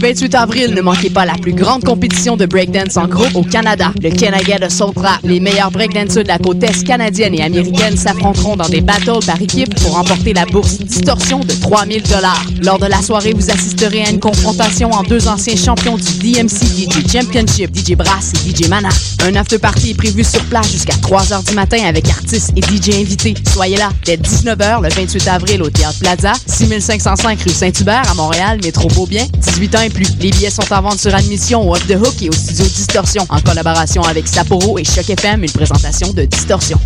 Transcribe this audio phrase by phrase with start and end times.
[0.00, 3.34] Le samedi 28 avril, ne manquez pas la plus grande compétition de breakdance en groupe
[3.34, 3.92] au Canada.
[4.02, 4.92] Le Canada de Soul.
[5.24, 9.40] Les meilleurs breakdancers de la côte est canadienne et américaine s'affronteront dans des battles par
[9.40, 12.44] équipe pour remporter la bourse Distorsion de 3000 dollars.
[12.62, 16.48] Lors de la soirée, vous assisterez à une confrontation en deux anciens champions du DMC
[16.48, 18.88] DJ Championship, DJ Brass et DJ Mana.
[19.26, 22.62] Un after party est prévu sur place jusqu'à 3 h du matin avec artistes et
[22.62, 23.34] DJ invités.
[23.52, 28.60] Soyez là dès 19h le 28 avril au Théâtre Plaza, 6505 rue Saint-Hubert à Montréal,
[28.62, 31.96] métro Beaubien, 18 ans et Les billets sont en vente sur admission au Off the
[31.96, 36.24] Hook et au studio Distorsion en collaboration avec Sapporo et Choc FM, une présentation de
[36.24, 36.78] Distorsion.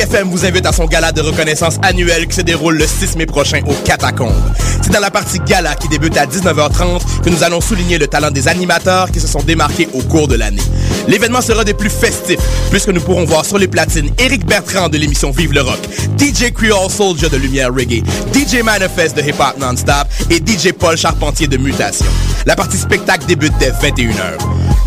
[0.00, 3.26] FM vous invite à son gala de reconnaissance annuel qui se déroule le 6 mai
[3.26, 4.32] prochain au Catacombes.
[4.80, 8.30] C'est dans la partie gala qui débute à 19h30 que nous allons souligner le talent
[8.30, 10.62] des animateurs qui se sont démarqués au cours de l'année.
[11.08, 12.38] L'événement sera des plus festifs
[12.70, 15.80] puisque nous pourrons voir sur les platines Eric Bertrand de l'émission Vive le Rock,
[16.18, 18.02] DJ Creole Soldier de Lumière Reggae,
[18.32, 22.06] DJ Manifest de Hip Hop Non-Stop et DJ Paul Charpentier de Mutation.
[22.46, 24.38] La partie spectacle débute dès 21h.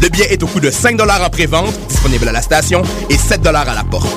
[0.02, 3.46] Le billet est au coût de 5 en pré-vente, disponible à la station, et 7
[3.46, 4.08] à la porte.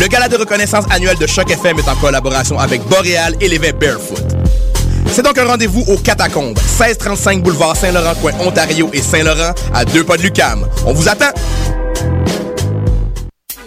[0.00, 3.58] Le gala de reconnaissance annuel de Choc FM est en collaboration avec Boréal et les
[3.58, 4.22] Barefoot.
[5.10, 10.02] C'est donc un rendez-vous au Catacombes, 1635 boulevard Saint-Laurent, coin Ontario et Saint-Laurent, à deux
[10.02, 10.66] pas de Lucam.
[10.84, 11.32] On vous attend!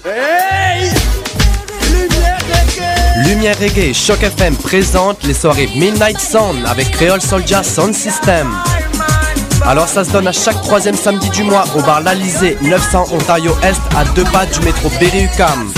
[0.06, 0.92] Hey!
[3.26, 8.48] Lumière Reggae Choc FM présente les soirées Midnight Sound avec Creole Soldier Sound System.
[9.66, 13.56] Alors ça se donne à chaque troisième samedi du mois au bar L'Alizé, 900 Ontario
[13.64, 15.72] Est, à deux pas du métro Berry-UQAM.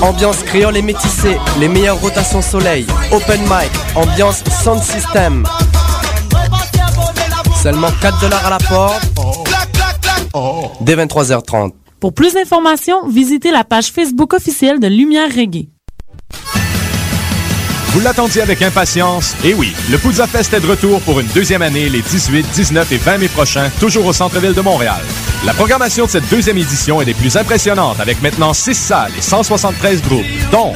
[0.00, 5.44] Ambiance créole et métissée, les meilleures rotations soleil, open mic, ambiance sound system.
[7.62, 9.02] Seulement 4 dollars à la porte.
[10.80, 11.72] Dès 23h30.
[12.00, 15.68] Pour plus d'informations, visitez la page Facebook officielle de Lumière Reggae.
[17.94, 19.36] Vous l'attendiez avec impatience?
[19.44, 22.90] Et oui, le Poudza Fest est de retour pour une deuxième année les 18, 19
[22.90, 25.00] et 20 mai prochains, toujours au centre-ville de Montréal.
[25.46, 29.22] La programmation de cette deuxième édition est des plus impressionnantes avec maintenant 6 salles et
[29.22, 30.72] 173 groupes, dont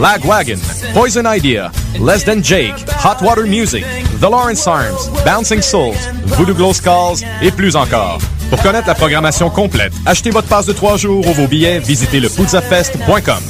[0.00, 0.58] Lagwagon,
[0.94, 1.70] Poison Idea,
[2.02, 3.84] Less Than Jake, Hot Water Music,
[4.22, 5.92] The Lawrence Arms, Bouncing Souls,
[6.28, 8.20] Voodoo Glow Skulls et plus encore.
[8.48, 12.20] Pour connaître la programmation complète, achetez votre passe de 3 jours ou vos billets, visitez
[12.20, 13.42] lepoudzafest.com.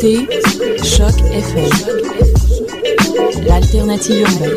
[0.00, 0.28] écoutez
[0.84, 1.70] Choc FM,
[3.46, 4.56] l'alternative urbaine.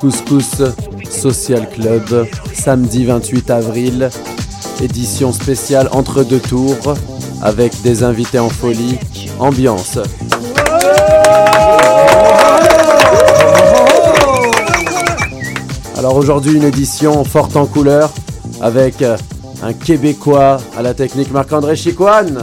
[0.00, 0.62] Couscous
[1.08, 4.10] Social Club, samedi 28 avril,
[4.82, 6.94] édition spéciale entre deux tours,
[7.42, 8.98] avec des invités en folie,
[9.38, 9.98] ambiance.
[15.96, 18.12] Alors aujourd'hui une édition forte en couleur,
[18.60, 19.04] avec
[19.62, 22.42] un Québécois à la technique Marc-André Chicoine.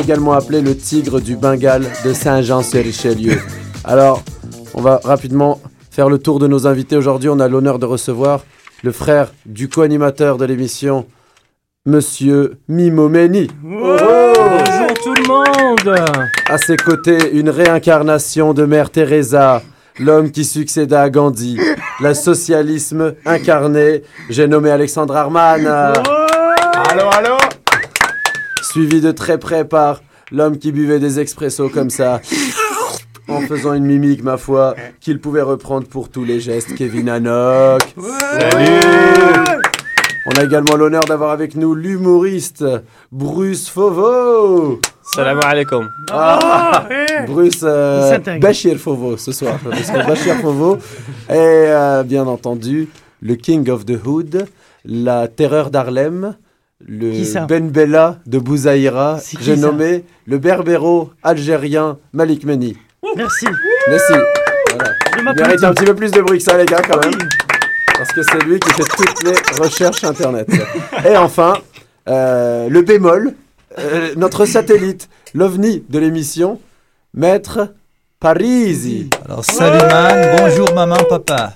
[0.00, 3.38] Également appelé le tigre du Bengale de Saint-Jean-sur-Richelieu.
[3.84, 4.22] Alors,
[4.74, 5.60] on va rapidement
[5.90, 6.96] faire le tour de nos invités.
[6.96, 8.40] Aujourd'hui, on a l'honneur de recevoir
[8.82, 11.06] le frère du co-animateur de l'émission,
[11.84, 13.48] Monsieur Mimomeni.
[13.62, 15.94] Bonjour tout le monde
[16.48, 19.62] À ses côtés, une réincarnation de Mère Teresa,
[19.98, 21.58] l'homme qui succéda à Gandhi,
[22.00, 25.66] la socialisme incarné, j'ai nommé Alexandre Arman.
[25.66, 27.49] Allô, allô
[28.70, 30.00] suivi de très près par
[30.30, 32.20] l'homme qui buvait des expressos comme ça,
[33.26, 37.82] en faisant une mimique, ma foi, qu'il pouvait reprendre pour tous les gestes, Kevin Hannock.
[37.98, 39.58] Salut
[40.26, 42.64] On a également l'honneur d'avoir avec nous l'humoriste
[43.10, 44.80] Bruce Fovo.
[45.02, 45.90] Salam alaikum.
[46.12, 46.86] Ah,
[47.26, 49.58] Bruce euh, Bachir Fovo ce soir.
[50.06, 50.78] Bachir Fovo.
[51.28, 52.88] Et euh, bien entendu,
[53.20, 54.46] le King of the Hood,
[54.84, 56.36] la terreur d'Harlem,
[56.86, 62.76] le Ben Bella de Bouzaïra, j'ai nommé le berbéro algérien Malik Meni.
[63.16, 63.46] Merci.
[63.88, 64.12] Merci.
[64.74, 64.92] Voilà.
[65.14, 67.18] Je Il mérite un petit peu plus de bruit que ça, les gars, quand même.
[67.96, 70.48] Parce que c'est lui qui fait toutes les recherches Internet.
[71.04, 71.54] Et enfin,
[72.08, 73.34] euh, le bémol,
[73.78, 76.60] euh, notre satellite, l'ovni de l'émission,
[77.14, 77.74] Maître
[78.20, 79.10] Parisi.
[79.26, 81.54] Alors, salut man, bonjour maman, papa.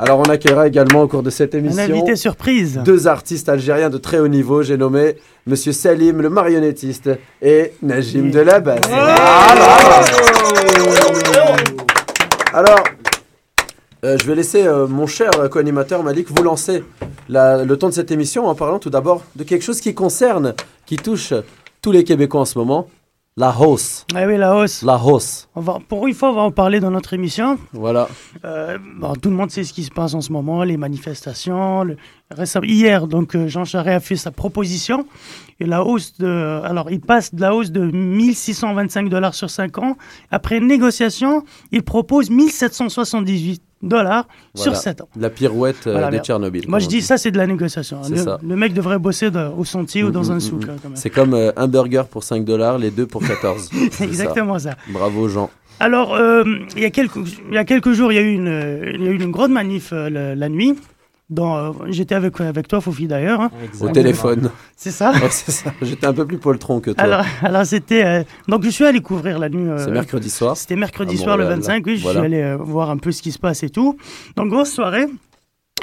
[0.00, 2.80] Alors, on accueillera également au cours de cette émission invité surprise.
[2.84, 4.62] deux artistes algériens de très haut niveau.
[4.62, 5.16] J'ai nommé
[5.46, 7.10] Monsieur Salim, le marionnettiste,
[7.42, 8.80] et Najim de la basse.
[8.88, 9.16] Voilà.
[12.52, 12.84] Alors,
[14.04, 16.84] euh, je vais laisser euh, mon cher co-animateur Malik vous lancer
[17.28, 20.54] la- le temps de cette émission en parlant tout d'abord de quelque chose qui concerne,
[20.86, 21.34] qui touche
[21.82, 22.88] tous les Québécois en ce moment,
[23.38, 24.04] la hausse.
[24.14, 24.82] Ah oui, la hausse.
[24.82, 25.48] La hausse.
[25.54, 27.56] On va, pour une fois, on va en parler dans notre émission.
[27.72, 28.08] Voilà.
[28.44, 31.84] Euh, bon, tout le monde sait ce qui se passe en ce moment, les manifestations.
[31.84, 31.96] le-
[32.64, 35.06] hier, donc, euh, Jean Charest a fait sa proposition.
[35.60, 36.60] Et la hausse de.
[36.64, 39.96] Alors, il passe de la hausse de 1625 dollars sur 5 ans.
[40.30, 44.78] Après négociation, il propose 1778 dollars sur Voilà.
[44.78, 45.08] 7 ans.
[45.18, 46.18] La pirouette euh, Voilà, de.
[46.18, 46.64] Tchernobyl.
[46.68, 48.00] Moi, je dis ça, c'est de la négociation.
[48.10, 48.38] Le, ça.
[48.42, 50.66] le mec devrait bosser de- au sentier ou dans Mm, un mm, souk.
[50.66, 50.70] mm.
[50.70, 50.92] hein, même.
[50.96, 53.70] C'est comme euh, un burger pour 5 dollars, les deux pour 14.
[53.92, 54.74] C'est exactement ça.
[54.90, 55.50] Bravo Jean.
[55.80, 56.42] Alors, euh,
[56.76, 57.16] il, y a quelques,
[57.48, 59.20] il y a quelques jours, il y a eu une, euh, il y a eu
[59.22, 60.74] une grande manif euh, la nuit.
[61.30, 63.40] Dans, euh, J'étais avec, avec toi, Fofi, d'ailleurs.
[63.42, 63.50] hein.
[63.82, 64.50] Au téléphone.
[64.76, 65.74] C'est ça Ouais, c'est ça.
[65.82, 67.04] J'étais un peu plus poltron que toi.
[67.04, 68.02] Alors, alors c'était.
[68.04, 69.68] euh, donc, je suis allé couvrir la nuit.
[69.68, 70.56] euh, c'est mercredi soir.
[70.56, 71.86] C'était mercredi soir, le Montréal, 25.
[71.86, 72.20] Oui, je Voilà.
[72.20, 73.98] suis allé euh, voir un peu ce qui se passe et tout.
[74.36, 75.04] Donc, grosse soirée.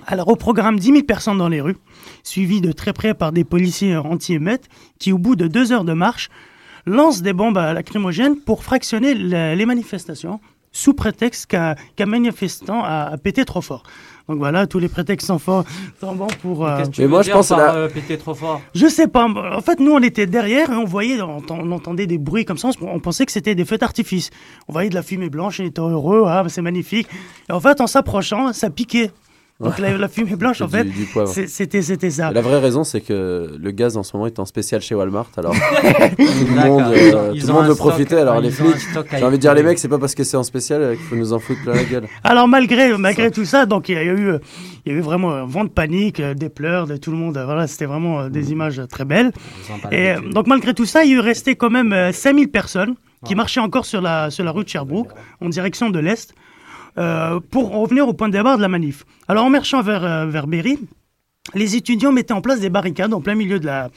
[0.07, 1.77] Alors, au programme, 10 000 personnes dans les rues,
[2.23, 4.65] suivies de très près par des policiers anti-émettes
[4.99, 6.29] qui, au bout de deux heures de marche,
[6.87, 10.39] lancent des bombes à lacrymogènes pour fractionner les manifestations
[10.71, 11.75] sous prétexte qu'un
[12.05, 13.83] manifestant a, a pété trop fort.
[14.27, 15.65] Donc voilà, tous les prétextes sont, forts,
[15.99, 16.65] sont bons pour...
[16.65, 18.59] euh, Qu'est-ce que tu Mais veux moi, je pense par, la- euh, péter trop fort
[18.73, 19.27] je sais pas.
[19.27, 22.43] En fait, nous, on était derrière et on voyait, on, ent- on entendait des bruits
[22.43, 22.69] comme ça.
[22.81, 24.31] On, on pensait que c'était des feux d'artifice.
[24.67, 26.23] On voyait de la fumée blanche, on était heureux.
[26.25, 27.07] Ah, c'est magnifique.
[27.49, 29.11] Et en fait, en s'approchant, ça piquait.
[29.61, 30.71] Donc la, la fumée blanche, en Du-
[31.05, 32.29] fait, c'était c'était ça.
[32.31, 34.95] Et La vraie raison, c'est que le gaz en ce moment est en spécial chez
[34.95, 35.27] Walmart.
[35.37, 35.53] Alors,
[36.17, 38.17] tout le monde, euh, tout le ont monde veut profiter.
[38.17, 38.75] Alors, les flics,
[39.17, 41.15] j'ai envie de dire, les mecs, c'est pas parce que c'est en spécial qu'il faut
[41.15, 42.03] nous en foutre plein la gueule.
[42.25, 44.33] Alors malgré malgré tout ça, donc il y a eu
[44.85, 47.17] il y a eu vraiment un vent de panique, euh, des pleurs de tout le
[47.17, 47.41] monde.
[47.43, 49.31] Voilà, c'était vraiment euh, des images euh, très belles.
[49.91, 53.61] Et donc malgré tout ça, il y restait quand même euh, 5000 personnes qui marchaient
[53.61, 55.11] encore sur la, sur la rue de Sherbrooke
[55.41, 56.35] en direction de l'Est
[56.97, 59.05] euh, pour revenir au point de départ de la manif.
[59.27, 60.79] Alors en marchant vers, euh, vers Berry,
[61.53, 63.89] les étudiants mettaient en place des barricades en plein milieu de la,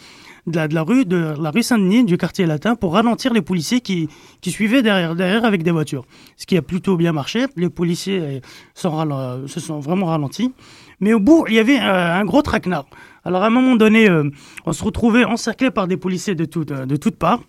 [0.48, 4.08] de la, rue, de la rue Saint-Denis, du quartier latin, pour ralentir les policiers qui,
[4.40, 6.04] qui suivaient derrière, derrière avec des voitures.
[6.36, 7.46] Ce qui a plutôt bien marché.
[7.56, 8.40] Les policiers euh,
[8.74, 10.52] sont se sont vraiment ralentis.
[10.98, 12.86] Mais au bout, il y avait un gros traquenard.
[13.24, 14.10] Alors à un moment donné,
[14.66, 17.42] on se retrouvait encerclé par des policiers de, toutes de toutes parts.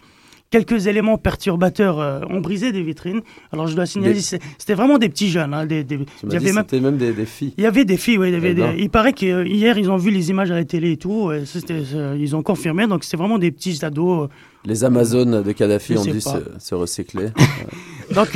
[0.52, 3.22] Quelques éléments perturbateurs euh, ont brisé des vitrines.
[3.54, 5.54] Alors je dois signaler, Des- c'était vraiment des petits jeunes.
[5.54, 7.54] hein, des, des- Tu il y avait même- c'était même des, des filles.
[7.56, 8.30] il y avait des filles, oui.
[8.30, 10.94] Il, y avait des- il paraît qu'hier, ils ont vu les images à la télé
[10.94, 11.32] et tout.
[11.32, 12.88] et euh, ils ont confirmé.
[12.88, 14.24] Donc, c'est vraiment des petits ados.
[14.24, 14.28] euh.
[14.66, 17.28] Les Amazones de Kadhafi ont dû se, se recycler.
[18.16, 18.30] Donc,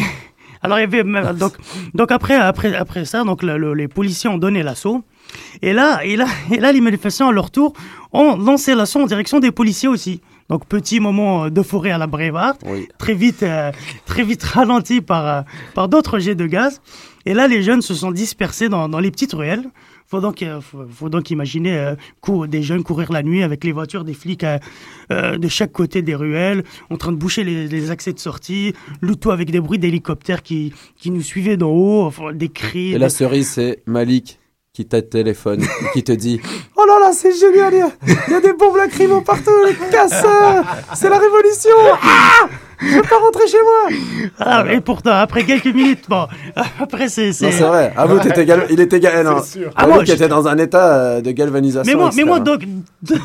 [0.62, 1.04] alors, il y avait.
[1.34, 1.54] Donc,
[1.96, 5.04] donc après, après, après ça, donc, le- le- les policiers ont donné l'assaut.
[5.64, 7.74] Et là, et, là, et là, les manifestants, à leur tour,
[8.12, 10.22] ont lancé l'assaut en direction des policiers aussi.
[10.50, 12.56] Donc, petit moment euh, d'euphorie à la Brevard.
[12.66, 12.88] Oui.
[12.98, 13.72] très vite, euh,
[14.06, 15.42] très vite ralenti par, euh,
[15.74, 16.82] par d'autres jets de gaz.
[17.26, 19.64] Et là, les jeunes se sont dispersés dans, dans les petites ruelles.
[20.08, 21.94] Faut donc, euh, faut, faut donc imaginer
[22.48, 24.46] des jeunes courir la nuit avec les voitures des flics
[25.10, 29.16] de chaque côté des ruelles, en train de boucher les, les accès de sortie, le
[29.16, 32.94] tout avec des bruits d'hélicoptères qui, qui nous suivaient d'en haut, enfin, des cris.
[32.94, 34.40] Et la cerise, c'est Malik
[34.74, 35.64] qui t'a téléphone
[35.94, 36.42] qui te dit
[36.76, 37.92] Oh là là, c'est génial, il y a-
[38.28, 40.66] il y, a des bombes lacrymo partout, les casseurs
[40.96, 41.70] C'est la révolution
[42.02, 42.48] Ah
[42.86, 46.28] Je veux pas rentrer chez moi Ah, et pourtant, après quelques minutes, bon,
[46.80, 47.28] après c'est...
[47.28, 47.94] Non, c'est vrai.
[47.96, 49.24] Ah, vous, t'étais gal- il était gal...
[49.26, 49.38] non.
[49.38, 51.92] Ah, Ah, moi, était dans un état euh, de galvanisation.
[51.92, 52.62] Mais moi, mais moi donc,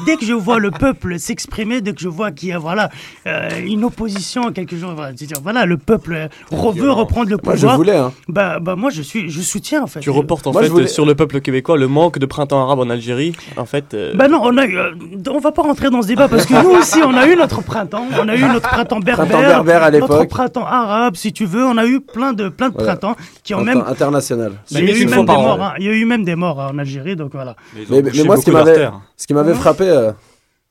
[0.07, 2.89] dès que je vois le peuple s'exprimer, dès que je vois qu'il y a voilà,
[3.27, 7.37] euh, une opposition, quelque chose, voilà, c'est-à-dire, voilà le peuple euh, re- veut reprendre le
[7.43, 8.13] Moi, pouvoir, je voulais, hein.
[8.29, 10.01] bah, bah, moi, je, suis, je soutiens, en fait.
[10.01, 12.79] Tu reportes en Moi, fait voulais- sur le peuple québécois le manque de printemps arabe
[12.81, 13.35] en Algérie.
[13.57, 14.91] En fait, euh, Bah non, on a eu, euh,
[15.31, 17.63] on va pas rentrer dans ce débat parce que nous aussi, on a eu notre
[17.63, 21.45] printemps, on a eu notre printemps berbère, Printemps berbère à notre printemps arabe, si tu
[21.47, 22.97] veux, on a eu plein de, plein de Voilà.
[22.97, 24.53] printemps qui ont même, international.
[24.71, 25.43] il y a eu une fois même des par an.
[25.43, 25.75] morts, hein.
[25.79, 27.57] il y a eu même des morts en Algérie, donc voilà.
[27.91, 30.13] Mais, mais moi, ce qui m'avait, ce qui m'avait frappé, euh,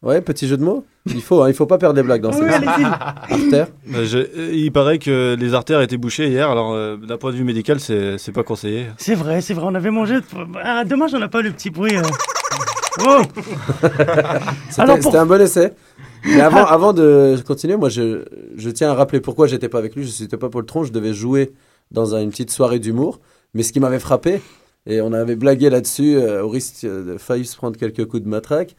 [0.03, 0.85] ouais, petit jeu de mots.
[1.09, 2.83] Il faut, hein, il faut pas perdre des blagues dans Oui, cette allez-y.
[3.45, 3.67] artère.
[3.95, 6.49] euh, je- il paraît que les artères étaient bouchées hier.
[6.49, 8.87] Alors, euh, d'un point de vue médical, c'est c'est pas conseillé.
[8.97, 10.15] C'est vrai, c'est vrai, on avait mangé.
[10.61, 11.95] Ah, dommage, on n'a pas le petit bruit.
[11.95, 12.01] euh.
[12.99, 13.21] Oh
[14.69, 15.71] C'était Alors, pour- c'était un bon essai.
[16.27, 18.23] Mais avant, avant de continuer, moi, je,
[18.55, 20.05] je tiens à rappeler pourquoi j'étais pas avec lui.
[20.05, 20.83] Je n'étais pas Paul Tron.
[20.83, 21.53] Je devais jouer
[21.91, 23.19] dans un- une petite soirée d'humour.
[23.53, 24.41] Mais ce qui m'avait frappé,
[24.85, 28.27] et on avait blagué là-dessus, euh, au risque de failli se prendre quelques coups de
[28.29, 28.75] matraque,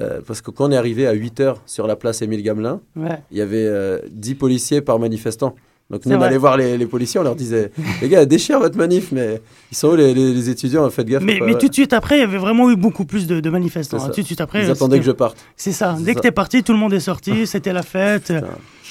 [0.00, 2.80] euh, parce que quand on est arrivé à 8 heures sur la place Émile Gamelin,
[2.96, 3.18] Ouais.
[3.30, 5.54] il y avait euh, 10 policiers par manifestant.
[5.92, 6.28] Donc nous, on vrai.
[6.28, 7.70] allait voir les, les policiers, on leur disait
[8.02, 11.22] Les gars, déchire votre manif, mais ils sont où les, les- les étudiants Faites gaffe.
[11.22, 11.46] Mais, quoi.
[11.46, 11.58] mais Ouais.
[11.60, 14.02] tout de suite après, il y avait vraiment eu beaucoup plus de, de manifestants.
[14.02, 14.10] Hein.
[14.12, 14.64] Tout de suite après.
[14.64, 15.36] Ils attendaient que je parte.
[15.56, 15.94] C'est ça.
[16.00, 16.22] Dès que ça.
[16.22, 17.46] t'es parti, tout le monde est sorti.
[17.46, 18.32] C'était la fête.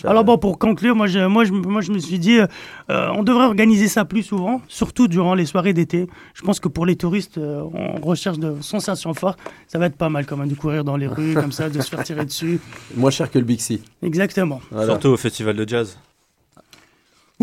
[0.04, 3.22] Alors bon, pour conclure, moi je, moi, je, moi, je me suis dit, euh, on
[3.22, 6.08] devrait organiser ça plus souvent, surtout durant les soirées d'été.
[6.34, 9.96] Je pense que pour les touristes euh, en recherche de sensations fortes, ça va être
[9.98, 12.26] pas mal quand même de courir dans les rues comme ça, de se faire tirer
[12.26, 12.60] dessus.
[12.96, 13.82] Moins cher que le Bixi.
[14.02, 14.60] Exactement.
[14.72, 14.88] Voilà.
[14.88, 16.00] Surtout au festival de jazz.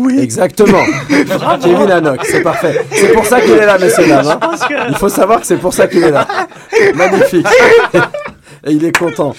[0.01, 0.17] Oui.
[0.19, 0.83] Exactement.
[1.61, 2.79] Kevin Hanock, c'est parfait.
[2.91, 4.27] C'est pour ça qu'il est là, messieurs dames.
[4.41, 4.85] hein.
[4.89, 6.25] Il faut savoir que c'est pour ça qu'il est là.
[6.95, 7.45] Magnifique.
[8.65, 9.33] Et il est content.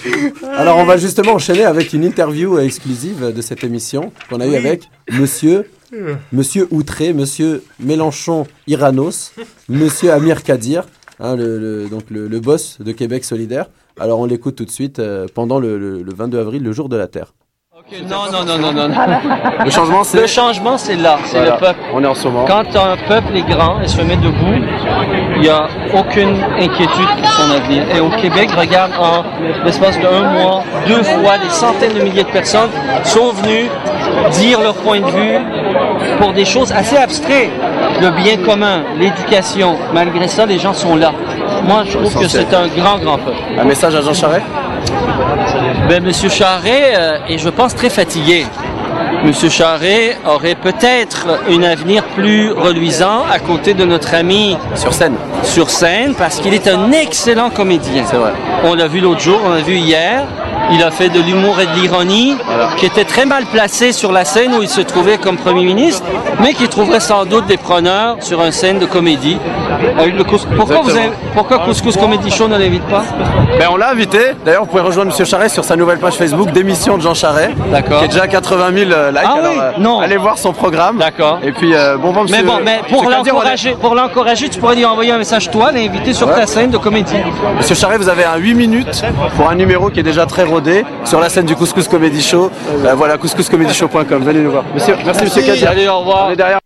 [0.57, 4.51] Alors, on va justement enchaîner avec une interview exclusive de cette émission qu'on a eue
[4.51, 4.55] Oui.
[4.55, 5.67] avec Monsieur,
[6.31, 9.33] Monsieur Outré, Monsieur Mélenchon Iranos,
[9.69, 10.85] Monsieur Amir Kadir,
[11.19, 13.65] hein, le, le- donc le, le boss de Québec solidaire.
[13.99, 17.07] Alors, on l'écoute tout de suite euh, pendant le 22 avril, le jour de la
[17.07, 17.33] Terre.
[18.09, 18.87] Non, non, non, non, non.
[18.87, 18.95] non.
[19.65, 21.51] Le changement, c'est Le changement, c'est là, c'est Voilà.
[21.55, 21.79] le peuple.
[21.93, 22.45] On est en ce moment.
[22.47, 24.63] Quand un peuple est grand et se met debout,
[25.35, 27.83] il n'y a aucune inquiétude pour son avenir.
[27.93, 29.23] Et au Québec, regarde, en
[29.65, 32.69] l'espace d'un mois, deux fois, des centaines de milliers de personnes
[33.03, 33.69] sont venues
[34.31, 35.39] dire leur point de vue
[36.19, 37.51] pour des choses assez abstraites.
[38.01, 39.75] Le bien commun, l'éducation.
[39.93, 41.11] Malgré ça, les gens sont là.
[41.67, 42.45] Moi, je trouve que Essentiel.
[42.49, 43.37] c'est un grand, grand peuple.
[43.59, 44.45] Un message à Jean Charest?
[45.89, 48.45] Ben, Monsieur Charret euh, est, je pense, très fatigué.
[49.23, 55.15] Monsieur Charret aurait peut-être un avenir plus reluisant à côté de notre ami sur scène.
[55.43, 58.03] Sur scène, parce qu'il est un excellent comédien.
[58.05, 58.33] C'est vrai.
[58.63, 60.25] On l'a vu l'autre jour, on l'a vu hier.
[60.71, 62.35] Il a fait de l'humour et de l'ironie,
[62.77, 66.03] qui était très mal placé sur la scène où il se trouvait comme Premier ministre,
[66.41, 69.37] mais qui trouverait sans doute des preneurs sur une scène de comédie.
[69.97, 73.03] Avec le cous- pourquoi, vous avez- pourquoi Couscous Comedy Show ne l'invite pas
[73.59, 74.19] Ben, on l'a invité.
[74.45, 77.13] D'ailleurs, vous pouvez rejoindre Monsieur Charest sur sa nouvelle page Facebook d'émission de Jean.
[77.71, 77.99] D'accord.
[77.99, 79.19] Qui est déjà à 80 000 euh, likes.
[79.23, 79.99] Ah oui, euh, non.
[79.99, 80.97] Allez voir son programme.
[80.97, 81.39] D'accord.
[81.43, 82.37] Et puis, euh, bon vent, monsieur.
[82.37, 86.13] Mais bon, mais pour l'encourager, pour l'encourager, tu pourrais lui envoyer un message toi, l'inviter
[86.13, 86.35] sur Ouais.
[86.35, 87.15] ta scène de comédie.
[87.57, 89.03] Monsieur Charest, vous avez un 8 minutes
[89.37, 92.49] pour un numéro qui est déjà très rodé sur la scène du Couscous Comedy Show.
[92.69, 94.23] Euh, voilà, couscouscomedyshow.com.
[94.23, 94.65] Venez nous voir.
[94.73, 95.69] Monsieur, merci, Monsieur Kadir.
[95.69, 96.27] Allez, au revoir.
[96.27, 96.59] On est derrière.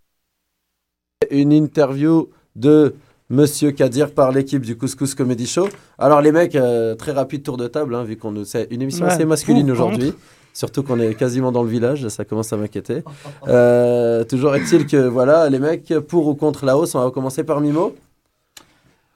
[1.32, 2.96] Une interview de
[3.30, 5.68] Monsieur Kadir par l'équipe du Couscous Comedy Show.
[5.98, 8.84] Alors les mecs, euh, très rapide tour de table, hein, vu qu'on nous c'est une
[8.84, 10.14] émission Ouais, assez masculine aujourd'hui.
[10.54, 13.04] Surtout qu'on est quasiment dans le village, ça commence à m'inquiéter.
[13.48, 17.44] Euh, toujours est-il que voilà, les mecs, pour ou contre la hausse, on va commencer
[17.44, 17.96] par Mimo.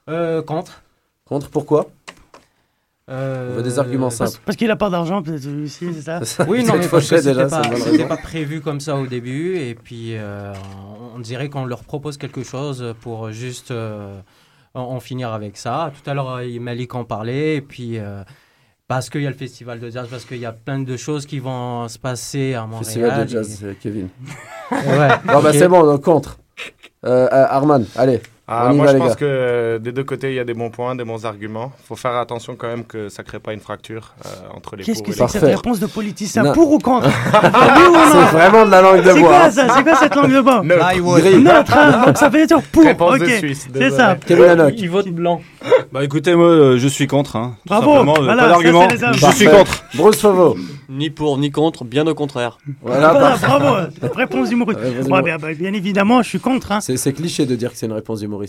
[0.08, 0.82] Euh, contre.
[1.24, 1.86] Contre, pourquoi?
[3.10, 4.38] Euh, On veut des arguments simples.
[4.44, 7.34] Parce qu'il a pas d'argent, peut-être celui-ci, c'est ça Oui, non, mais parce que c'était
[7.34, 10.52] déjà, pas, prévu comme ça au début, et puis euh,
[11.16, 14.20] on, dirait qu'on leur propose quelque chose pour juste euh,
[14.74, 15.92] en, en finir avec ça.
[16.02, 18.22] Tout à l'heure, euh, Malik en parlait, et puis euh,
[18.86, 21.26] parce qu'il y a le festival de jazz, parce qu'il y a plein de choses
[21.26, 22.84] qui vont se passer à Montréal.
[22.84, 24.08] Festival de et- jazz, euh, Kevin.
[24.70, 26.38] Ouais, Non, bah c'est bon, donc contre.
[27.04, 28.20] Euh, euh, Arman, allez,
[28.52, 29.14] Ah, moi, va je pense gars.
[29.14, 31.72] que euh, des deux côtés, il y a des bons points, des bons arguments.
[31.84, 34.74] Il faut faire attention quand même que ça ne crée pas une fracture euh, entre
[34.76, 36.52] les Qu'est-ce que c'est que cette réponse de politicien Non.
[36.52, 37.06] Pour ou contre
[37.42, 39.28] Oui ou non C'est vraiment de la langue de C'est bois.
[39.28, 40.62] quoi ça C'est quoi cette langue de bois
[41.20, 41.38] Gris.
[41.42, 42.82] Neutre, hein, donc ça veut dire pour.
[42.84, 44.16] Réponse de ok, Suisse, c'est ça.
[44.28, 45.40] Il vote blanc.
[45.92, 47.36] Bah écoutez, moi euh, je suis contre.
[47.36, 48.88] Hein, tout Bravo, simplement, euh, voilà, pas d'argument.
[49.12, 49.84] Je suis contre.
[49.94, 50.56] Bruce Fauveau.
[50.88, 52.58] Ni pour ni contre, bien au contraire.
[52.82, 53.86] Voilà, bravo.
[54.14, 54.80] Réponse humoriste.
[55.58, 56.72] Bien, évidemment, je suis contre.
[56.72, 56.80] hein.
[56.80, 58.39] C'est c'est cliché de dire que c'est une réponse humoriste.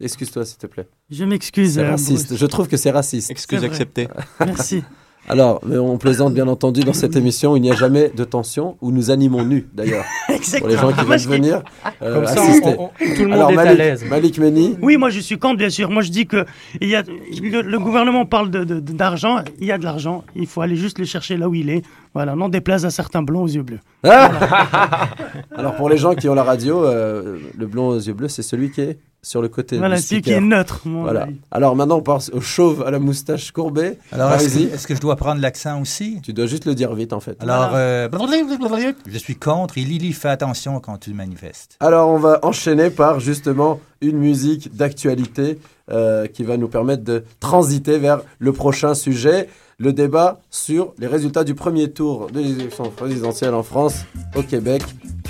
[0.00, 0.86] Excuse-toi, s'il te plaît.
[1.10, 1.74] Je m'excuse.
[1.74, 2.28] C'est euh, raciste.
[2.28, 2.40] Bruce.
[2.40, 3.30] Je trouve que c'est raciste.
[3.30, 4.08] Excuse acceptée.
[4.44, 4.82] Merci.
[5.28, 7.54] Alors, mais on plaisante bien entendu dans cette émission.
[7.54, 10.06] Il n'y a jamais de tension où nous animons nus, d'ailleurs.
[10.58, 11.62] Pour les gens qui veulent venir
[12.02, 12.74] euh, Comme ça, assister.
[12.78, 14.04] on- on- tout le monde Alors, est à Malik, l'aise.
[14.08, 14.76] Malik Meni.
[14.80, 15.90] Oui, moi je suis contre, bien sûr.
[15.90, 16.46] Moi je dis que
[16.80, 19.44] il y a, le, le gouvernement parle de- de- d'argent.
[19.60, 20.24] il y a de l'argent.
[20.34, 21.82] Il faut aller juste le chercher là où il est.
[22.14, 23.78] Voilà, non déplaise à certains blonds aux yeux bleus.
[25.56, 28.42] Alors, pour les gens qui ont la radio, euh, le blond aux yeux bleus, c'est
[28.42, 30.80] celui qui est sur le côté Voilà, du celui qui est neutre.
[30.86, 31.24] mon Voilà.
[31.24, 31.36] avis.
[31.50, 33.98] Alors maintenant, on passe au chauve à la moustache courbée.
[34.12, 34.68] Alors, est-ce Allez-y.
[34.70, 36.20] que, est-ce que je dois prendre l'accent aussi?
[36.22, 37.36] Tu dois juste le dire vite, en fait.
[37.42, 38.08] Alors, euh,
[39.06, 41.76] je suis contre et Lily, fais attention quand tu manifestes.
[41.80, 45.58] Alors, on va enchaîner par justement une musique d'actualité
[45.90, 49.48] euh, qui va nous permettre de transiter vers le prochain sujet,
[49.80, 54.04] le débat sur les résultats du premier tour de l'élection présidentielle en France,
[54.36, 54.82] au Québec,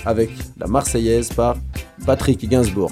[0.04, 1.56] avec la Marseillaise par
[2.04, 2.90] Patrick Gainsbourg.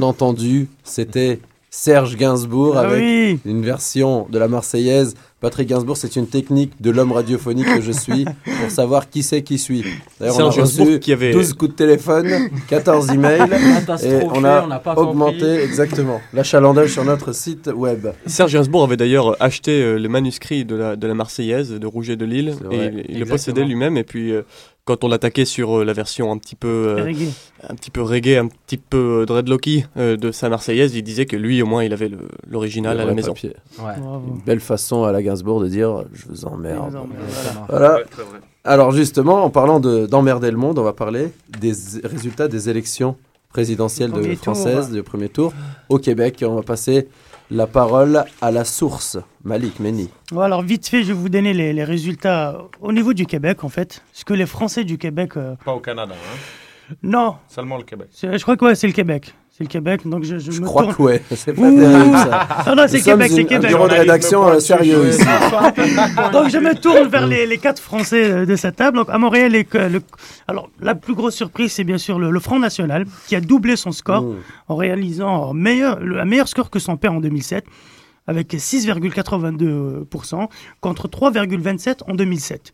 [0.00, 3.38] Bien entendu, c'était Serge Gainsbourg Ah avec oui.
[3.44, 5.14] une version de la Marseillaise.
[5.40, 9.42] Patrick Gainsbourg, c'est une technique de l'homme radiophonique que je suis pour savoir qui c'est
[9.42, 9.84] qui suit.
[10.18, 13.40] D'ailleurs, on a Serge Gainsbourg reçu qui avait- 12 coups de téléphone, 14 emails
[14.02, 15.56] et on a, on pas augmenté compris.
[15.62, 18.08] exactement l'achalandage sur notre site web.
[18.26, 22.16] Serge Gainsbourg avait d'ailleurs acheté euh, le manuscrit de la, de la Marseillaise de Rouget
[22.16, 24.42] de Lille et il, il le possédait lui-même et puis euh,
[24.90, 27.28] quand on l'attaquait sur euh, la version un petit peu euh, Reggae.
[27.68, 31.26] un petit peu reggae, un petit peu euh, dreadlocky euh, de sa Marseillaise, il disait
[31.26, 32.10] que lui au moins il avait
[32.50, 33.32] l'original à la maison.
[33.42, 33.52] Ouais.
[33.98, 36.90] Une belle façon à la Gainsbourg de dire je vous emmerde.
[36.92, 37.66] Je vous emmerde, Voilà.
[37.68, 37.94] voilà.
[37.98, 38.38] Ouais, très vrai.
[38.64, 41.72] Alors justement, en parlant de- d'emmerder le monde, on va parler des
[42.04, 43.16] résultats des élections
[43.52, 44.42] présidentielles de Premier tour.
[44.42, 45.52] françaises du premier tour
[45.88, 46.44] au Québec.
[46.46, 47.08] On va passer
[47.50, 50.08] la parole à la source, Malik Meni.
[50.32, 53.64] Ouais, alors vite fait, je vais vous donner les, les résultats au niveau du Québec
[53.64, 54.02] en fait.
[54.12, 55.36] Ce que les Français du Québec...
[55.36, 56.94] euh, Pas au Canada, hein.
[57.02, 58.08] Non, Seulement le Québec.
[58.20, 59.32] je crois que ouais, c'est le Québec.
[59.60, 60.94] C'est le Québec, donc je, je, Je me crois tourne...
[60.94, 61.78] que ouais, c'est pas Ouh.
[61.78, 62.48] terrible ça.
[62.68, 63.70] Non, non, c'est Nous sommes Québec, c'est une- un Québec.
[63.70, 65.20] bureau de rédaction euh, sérieux ici.
[66.32, 68.96] Donc je me tourne vers les, les quatre Français euh, de cette table.
[68.96, 70.00] Donc à Montréal, les- le-
[70.48, 73.76] alors la plus grosse surprise, c'est bien sûr le, le Front National qui a doublé
[73.76, 74.36] son score Mmh.
[74.68, 77.66] en réalisant un meilleur, le- un meilleur score que son père en 2007,
[78.26, 80.48] avec 6,82%
[80.80, 82.72] contre 3,27 en 2007.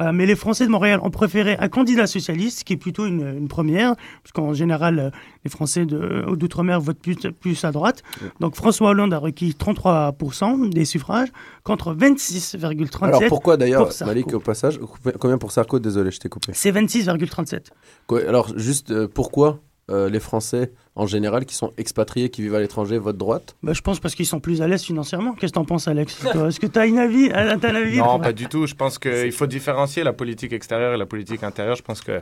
[0.00, 3.06] Euh, mais les Français de Montréal ont préféré un candidat socialiste, ce qui est plutôt
[3.06, 5.10] une, une première, parce qu'en général, euh,
[5.44, 8.02] les Français de- d'outre-mer votent plus, plus à droite.
[8.40, 11.28] Donc François Hollande a requis 33% des suffrages
[11.62, 13.04] contre 26,37%.
[13.04, 14.06] Alors pourquoi d'ailleurs, pour.
[14.06, 14.80] Malik, au passage,
[15.20, 15.78] combien pour Sarko?
[15.78, 16.52] Désolé, je t'ai coupé.
[16.54, 17.68] C'est 26,37.
[18.06, 19.60] Quoi- Alors juste, euh, pourquoi?
[19.90, 23.72] Euh, les Français en général qui sont expatriés, qui vivent à l'étranger, votent droite Bah,
[23.74, 25.32] je pense parce qu'ils sont plus à l'aise financièrement.
[25.34, 28.46] Qu'est-ce que t'en penses, Alex Est-ce que t'as un avis, un, avis Non, pas du
[28.48, 28.66] tout.
[28.66, 31.76] Je pense qu'il faut différencier la politique extérieure et la politique intérieure.
[31.76, 32.20] Je pense que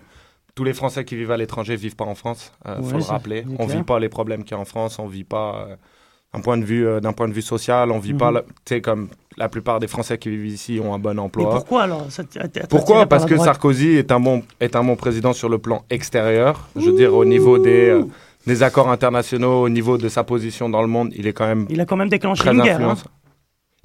[0.55, 2.53] tous les Français qui vivent à l'étranger vivent pas en France.
[2.66, 3.44] Il Ouais, faut le rappeler.
[3.59, 3.79] On clair.
[3.79, 4.98] vit pas les problèmes qu'il y a en France.
[4.98, 5.77] On vit pas euh,
[6.35, 7.90] d'un point de vue euh, d'un point de vue social.
[7.90, 8.18] On vit Mhm.
[8.18, 8.31] pas.
[8.33, 11.21] le- Tu sais comme la plupart des Français qui vivent ici ont un bon Mais
[11.21, 11.51] emploi.
[11.51, 12.07] pourquoi alors
[12.68, 13.07] Pourquoi?
[13.07, 16.68] Parce que Sarkozy est un bon est un bon président sur le plan extérieur.
[16.77, 18.05] Je veux dire au niveau des euh,
[18.47, 21.66] des accords internationaux, au niveau de sa position dans le monde, il est quand même
[21.71, 22.81] Il a quand même déclenché très une guerre.
[22.81, 22.97] hein.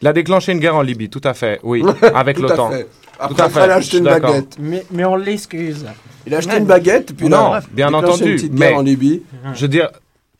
[0.02, 1.84] Il a déclenché une guerre en Libye, tout à fait, oui,
[2.14, 2.70] avec Tout à l'OTAN.
[2.72, 2.84] fait.
[2.84, 3.66] Tout Après, à fait.
[3.66, 4.58] il a acheté une baguette.
[4.60, 5.86] Mais, mais on l'excuse.
[6.28, 8.82] Il a acheté une baguette, puis non, là, bien entendu, une petite mais guerre en
[8.82, 9.24] Libye.
[9.56, 9.90] je veux dire,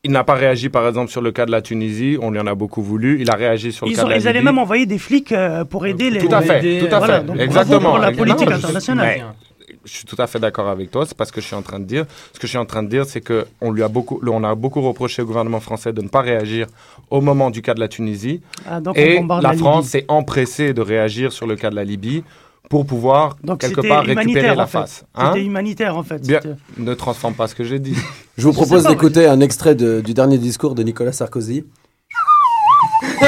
[0.08, 2.18] il n'a pas réagi, par exemple, sur le cas de la Tunisie.
[2.22, 3.20] On lui en a beaucoup voulu.
[3.22, 4.98] Il a réagi sur le Ils, cas ont- de la ils allaient même envoyer des
[4.98, 6.20] flics euh, pour aider les.
[6.20, 7.90] Tout à fait, aider- tout à voilà, fait, donc exactement.
[7.92, 9.06] Pour la Non, politique je- internationale.
[9.18, 9.24] mais
[9.86, 11.06] je suis tout à fait d'accord avec toi.
[11.06, 12.06] C'est pas ce que je suis en train de dire.
[12.34, 14.44] Ce que je suis en train de dire, c'est que on lui a beaucoup, on
[14.44, 16.68] a beaucoup reproché au gouvernement français de ne pas réagir
[17.10, 18.42] au moment du cas de la Tunisie.
[18.70, 21.76] Ah, donc on et la la France s'est empressée de réagir sur le cas de
[21.76, 22.24] la Libye
[22.70, 25.06] pour pouvoir Donc quelque c'était part récupérer humanitaire la face.
[25.16, 26.22] Hein C'était humanitaire en fait.
[26.26, 26.40] Bien,
[26.78, 27.96] ne transforme pas ce que j'ai dit.
[28.38, 31.66] Je vous propose d'écouter un extrait de- du dernier discours de Nicolas Sarkozy.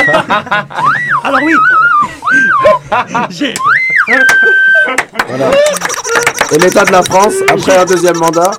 [1.23, 1.53] Alors oui.
[3.29, 3.53] J'ai.
[5.27, 5.51] Voilà.
[6.51, 8.51] Et l'état de la France après un deuxième mandat.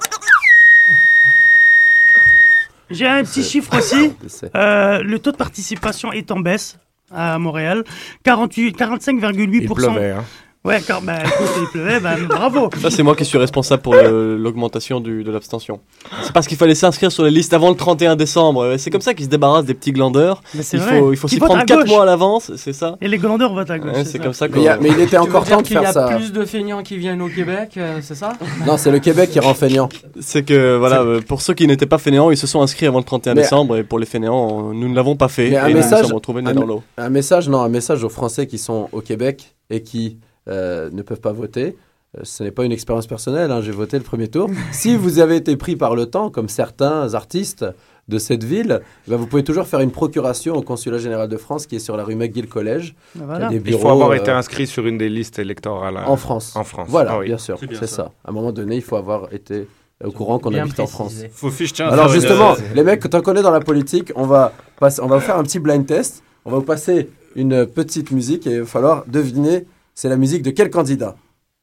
[2.90, 4.12] J'ai un petit chiffre aussi.
[4.56, 6.76] Euh, le taux de participation est en baisse
[7.14, 7.84] à Montréal.
[8.24, 10.16] 48, 45,8%.
[10.64, 10.68] Il.
[10.68, 12.68] Ouais, quand, bah, écoute, il pleuvait, bah, bravo.
[12.82, 15.80] Ça, c'est moi qui suis responsable pour l'augmentation de l'abstention.
[16.22, 18.74] C'est parce qu'il fallait s'inscrire sur les listes avant le 31 décembre.
[18.78, 20.42] C'est comme ça qu'ils se débarrassent des petits glandeurs.
[20.54, 20.98] Mais Il vrai.
[20.98, 21.88] faut, il s'y prendre à 4 gauche.
[21.88, 23.92] mois à l'avance, c'est ça Et les glandeurs votent à gauche.
[23.94, 25.56] Ouais, c'est comme ça Mais il y a- mais il était Tu veux encore dire
[25.56, 26.06] temps de qu'il y faire a ça.
[26.14, 28.34] plus de feignants qui viennent au Québec, euh, c'est ça?
[28.66, 29.88] Non, c'est le Québec qui rend feignant.
[30.20, 32.98] C'est que, voilà, euh, pour ceux qui n'étaient pas fainéants, ils se sont inscrits avant
[32.98, 33.76] le 31 Mais- décembre.
[33.78, 35.48] Et pour les fainéants, nous ne l'avons pas fait.
[35.50, 36.82] Mais un et nous nous message, sommes retrouvés un, dans l'eau.
[36.98, 40.18] un message, non, un message aux Français qui sont au Québec et qui
[40.50, 41.76] ne peuvent pas voter.
[42.16, 44.50] Euh, Ce n'est pas une expérience personnelle, hein, j'ai voté le premier tour.
[44.72, 47.64] si vous avez été pris par le temps, comme certains artistes
[48.08, 51.36] de cette ville, eh ben, vous pouvez toujours faire une procuration au Consulat Général de
[51.36, 52.96] France qui est sur la rue McGill Collège.
[53.12, 53.48] qui a Voilà.
[53.50, 55.96] des Il bureaux, faut avoir euh, été inscrit sur une des listes électorales.
[55.96, 56.04] hein.
[56.08, 56.56] en France.
[56.56, 56.88] En France.
[56.90, 57.26] Voilà, Ah oui.
[57.26, 57.86] bien sûr, C'est ça.
[57.86, 58.12] ça.
[58.24, 59.68] À un moment donné, il faut avoir été
[60.04, 61.14] au courant qu'on habite en France.
[61.30, 64.26] Faut fiche, tiens, Alors une- justement, les mecs, tant qu'on est dans la politique, on
[64.26, 66.24] va, passer- on va vous faire un petit blind test.
[66.44, 69.66] On va vous passer une petite musique et il va falloir deviner
[70.02, 71.14] c'est la musique de quel candidat?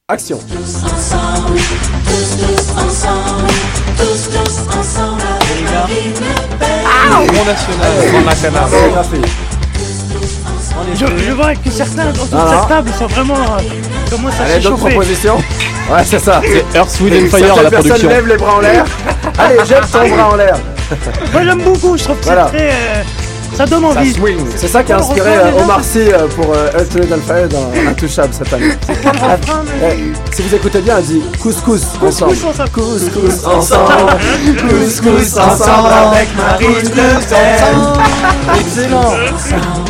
[0.06, 1.58] Action ensemble,
[2.06, 3.48] tous, tous ensemble,
[3.98, 5.22] tous, tous ensemble,
[6.60, 6.68] Pen.
[6.86, 7.90] Ah, Front National.
[8.12, 8.68] Front National.
[10.94, 13.34] Je, je vois que certains autour de Ah, cette table sont vraiment.
[13.34, 14.94] euh, commencent à Allez, d'autres s'échauffer.
[14.94, 15.36] propositions?
[15.90, 16.40] Ouais, c'est ça.
[16.44, 18.08] C'est Earth, Wind and Fire à la certaines personnes production.
[18.08, 18.84] lèvent les bras en l'air.
[19.36, 20.56] Allez, jette ton bras en l'air.
[21.32, 22.48] Moi j'aime beaucoup, je trouve que Voilà.
[22.52, 22.70] c'est très.
[22.70, 23.02] euh,
[23.58, 24.12] ça donne Ça envie.
[24.12, 24.38] swing.
[24.54, 27.90] C'est ça qui a inspiré euh, Omar Sy euh, pour euh, Wind and Fire dans
[27.90, 28.70] Intouchable cette année.
[29.20, 29.36] Ah,
[29.82, 32.36] eh, si vous écoutez bien, elle dit couscous ensemble.
[32.36, 32.72] Couscous ensemble.
[32.72, 34.12] Couscous ensemble.
[34.68, 38.60] Couscous ensemble avec Marine Le Pen.
[38.60, 39.12] Excellent.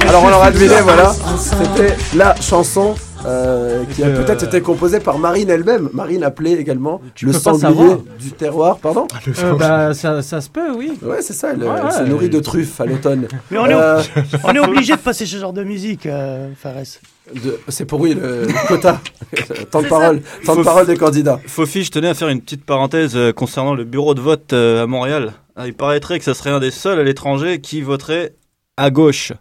[0.09, 1.13] Alors on l'aura deviné, voilà.
[1.39, 2.95] C'était la chanson
[3.27, 5.89] euh, qui a Euh, peut-être été composée par Marine elle-même.
[5.93, 8.79] Marine appelée également le sanglier du terroir.
[8.79, 9.07] Pardon
[9.43, 10.93] Euh, bah, ça, ça se peut, oui.
[11.03, 12.09] Ouais, c'est ça, elle, Ouais, elle se ouais.
[12.09, 13.27] nourrit de truffes à l'automne.
[13.51, 14.03] Mais on est, Euh,
[14.45, 16.75] on est obligé de passer ce genre de musique, euh, Fares.
[17.35, 19.01] de- C'est pour oui, le, le quota.
[19.71, 21.41] temps de parole, temps de parole des candidats.
[21.47, 25.33] Fofi, je tenais à faire une petite parenthèse concernant le bureau de vote à Montréal.
[25.57, 28.35] Ah, il paraîtrait que ça serait un des seuls à l'étranger qui voterait
[28.77, 29.33] à gauche,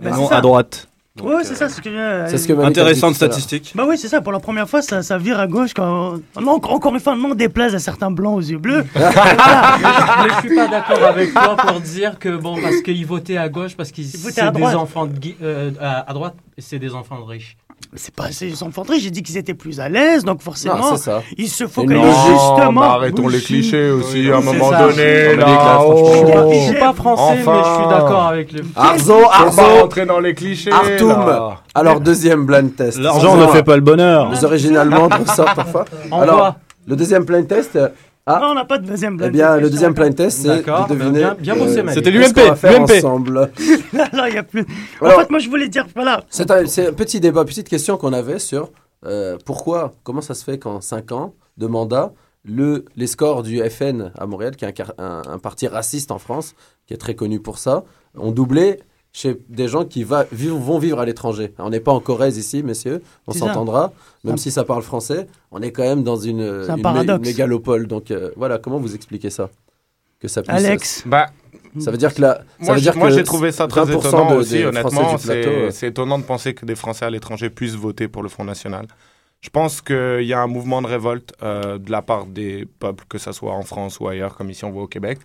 [0.00, 0.86] et Bah, non à droite.
[1.22, 1.68] Ouais, c'est ça.
[1.68, 3.72] C'est ce C'est ce que Intéressante statistique.
[3.74, 4.20] Bah oui, c'est ça.
[4.20, 5.74] Pour la première fois, ça, ça vire à gauche.
[5.74, 6.14] Quand...
[6.40, 8.84] Non, encore, une fois, non déplaise à certains blancs aux yeux bleus.
[8.94, 13.06] mais, je, mais je suis pas d'accord avec toi pour dire que bon parce qu'ils
[13.06, 16.78] votaient à gauche parce qu'ils c'est à des enfants de euh, à, à droite c'est
[16.78, 17.56] des enfants de riches.
[17.96, 20.90] C'est pas ces enfants très, j'ai dit qu'ils étaient plus à l'aise, donc forcément, Non,
[20.96, 21.22] c'est ça.
[21.36, 22.12] ils se focalisent Non,
[22.56, 22.80] justement.
[22.82, 24.86] bah, arrêtons les clichés aussi Oui, à un moment ça.
[24.86, 25.34] donné.
[25.34, 25.46] Là,
[25.80, 26.50] les oh.
[26.52, 27.88] Je suis pas- français, mais je suis Enfin.
[27.88, 28.60] d'accord avec le.
[28.76, 30.70] Arzo, On va Arzo, rentrer dans les clichés.
[30.70, 31.08] Artoum.
[31.26, 31.56] là.
[31.74, 32.96] Alors, deuxième blind test.
[32.98, 34.30] L'argent ne fait pas le bonheur.
[34.30, 35.84] Les originales ressortent parfois.
[36.12, 36.56] En Alors, quoi?
[36.86, 37.76] le deuxième blind test.
[38.32, 39.32] Euh, Ah, Non, on n'a pas de deuxième eh blague.
[39.32, 41.18] bien, le deuxième blind test, c'est D'accord, de deviner.
[41.20, 41.94] bien- bien bossé, Malik.
[42.04, 42.90] C'était l'UMP, l'UMP.
[42.98, 43.50] ensemble.
[43.92, 44.64] Là, il y a plus.
[45.00, 46.24] Alors- en fait, moi, je voulais dire, voilà.
[46.30, 46.62] C'est un,
[46.92, 48.70] petit débat, petite question qu'on avait sur
[49.06, 52.12] euh, pourquoi, comment ça se fait qu'en 5 ans de mandat,
[52.44, 56.54] le, les scores du FN à Montréal, qui est un- un parti raciste en France,
[56.86, 57.84] qui est très connu pour ça,
[58.16, 58.80] ont doublé
[59.12, 61.52] chez des gens qui va, vivent- vont vivre à l'étranger.
[61.58, 63.92] On n'est pas en Corrèze ici, messieurs, on s'entendra,
[64.24, 66.80] même Un- si ça parle français, on est quand même dans une, C'est un une
[66.80, 67.26] mé- paradoxe.
[67.26, 67.86] mégalopole.
[67.86, 69.50] Donc euh, voilà, comment vous expliquez ça?
[70.20, 71.02] Que ça puisse, Alex.
[71.06, 71.26] Bah,
[71.78, 73.66] Ça veut dire que là, ça Moi, veut je- dire moi que j'ai trouvé ça
[73.68, 75.14] très 20% étonnant de- aussi, des honnêtement.
[75.28, 78.44] Euh, C'est étonnant de penser que des Français à l'étranger puissent voter pour le Front
[78.44, 78.86] National.
[79.40, 83.04] Je pense qu'il y a un mouvement de révolte euh, de la part des peuples,
[83.08, 85.18] que ce soit en France ou ailleurs, comme ici on voit au Québec.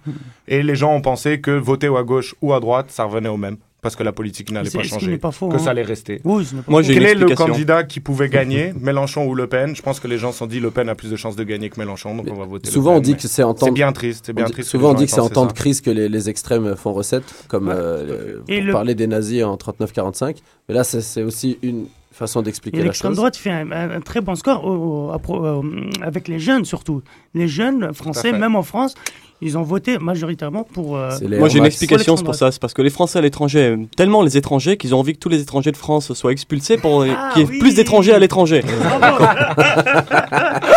[0.48, 3.28] Et les gens ont pensé que voter ou à gauche ou à droite, ça revenait
[3.30, 3.58] au même.
[3.86, 5.18] Parce que la politique n'allait pas changer.
[5.18, 5.60] pas faux, que hein.
[5.60, 6.20] ça allait rester.
[6.24, 9.76] Oui, pas Moi, Quel est le candidat qui pouvait gagner, Mélenchon ou Le Pen?
[9.76, 11.44] Je pense que les gens se sont dit Le Pen a plus de chances de
[11.44, 13.68] gagner que Mélenchon, donc on va voter Souvent, Le on dit que c'est en temps
[13.68, 14.70] C'est bien triste, c'est bien on dit- triste.
[14.70, 17.24] Souvent, on dit que c'est en temps de crise que les, les extrêmes font recette,
[17.48, 20.38] comme euh, pour le- parler des nazis en 39-45.
[20.68, 23.18] Mais là, c'est aussi une façon d'expliquer la l'extrême chose.
[23.18, 25.62] droite fait un, un- un très bon score au- au- euh,
[26.02, 27.02] avec les jeunes surtout.
[27.34, 28.96] Les jeunes français, même en France,
[29.42, 30.98] ils ont voté majoritairement pour.
[30.98, 33.22] euh, Moi j'ai une explication pour c'est pour ça, c'est parce que les Français à
[33.22, 36.32] l'étranger aiment tellement les étrangers qu'ils ont envie que tous les étrangers de France soient
[36.32, 38.64] expulsés pour Ah qu'il y ait plus d'étrangers à l'étranger.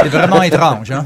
[0.03, 0.91] C'est vraiment étrange.
[0.91, 1.05] Hein?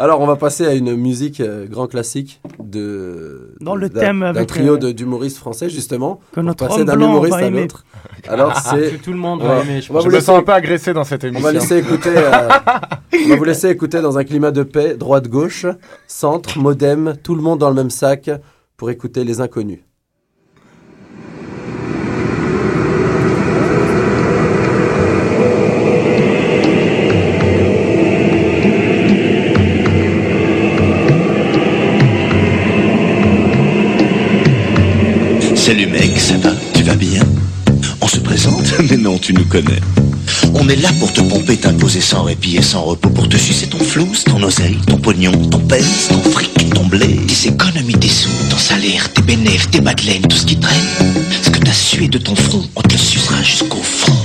[0.00, 4.20] Alors, on va passer à une musique euh, grand classique de Dans le d'un- thème
[4.20, 6.20] d'un avec, trio euh, de- d'humoristes français justement.
[6.32, 7.62] que notre passer homme d'un blanc humoriste va à aimer.
[7.62, 7.84] l'autre.
[8.28, 10.04] Alors, c'est Que tout le monde on va aimer, je on va pense.
[10.04, 11.44] vous Je me laisser- sens un peu agressé dans cette On émission.
[11.46, 12.10] va laisser écouter.
[12.16, 12.48] euh,
[13.26, 15.66] on va vous laisser écouter dans un climat de paix, droite gauche,
[16.06, 18.30] centre, modem, tout le monde dans le même sac
[18.76, 19.80] pour écouter les inconnus.
[39.32, 39.80] Nous connais.
[40.54, 43.66] On est là pour te pomper, t'imposer sans répit et sans repos, pour te sucer
[43.66, 48.08] ton flouze, ton oseille, ton pognon, ton pèse, ton fric, ton blé, tes économies, tes
[48.08, 50.86] sous, ton salaire, tes bénéfices, tes madeleines, tout ce qui traîne.
[51.42, 54.16] Ce que t'as sué de ton front, on te le sucera jusqu'au fond.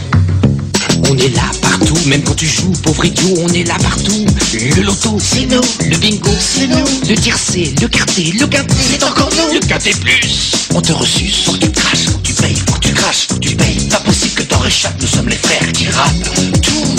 [1.10, 4.26] On est là partout, même quand tu joues, pauvre idiot, on est là partout.
[4.54, 5.62] Le loto, c'est nous.
[5.90, 7.10] Le bingo, c'est nous.
[7.10, 9.54] Le tiercé, le quartier, le quintet, c'est encore nous.
[9.54, 10.68] Le quintet plus.
[10.74, 13.28] On te ressuce, faut que tu craches, tu payes, faut que tu craches,
[13.94, 16.24] Pas possible que t'en réchappes, nous sommes les frères qui rappent
[16.64, 16.96] tout.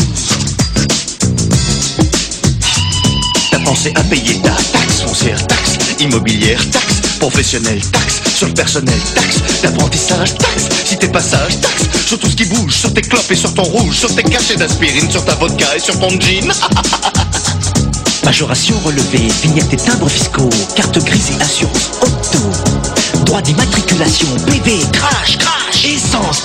[3.50, 8.94] T'as pensé à payer ta taxe foncière, taxe immobilière, taxe professionnelle, taxe sur le personnel,
[9.12, 13.28] taxe d'apprentissage, taxe si t'es passage, taxe sur tout ce qui bouge, sur tes clopes
[13.28, 16.52] et sur ton rouge, sur tes cachets d'aspirine, sur ta vodka et sur ton jean.
[18.24, 22.38] Majoration relevée, vignettes et timbres fiscaux, carte grise et assurance auto.
[23.24, 25.63] Droit d'immatriculation, PV, crash, crash.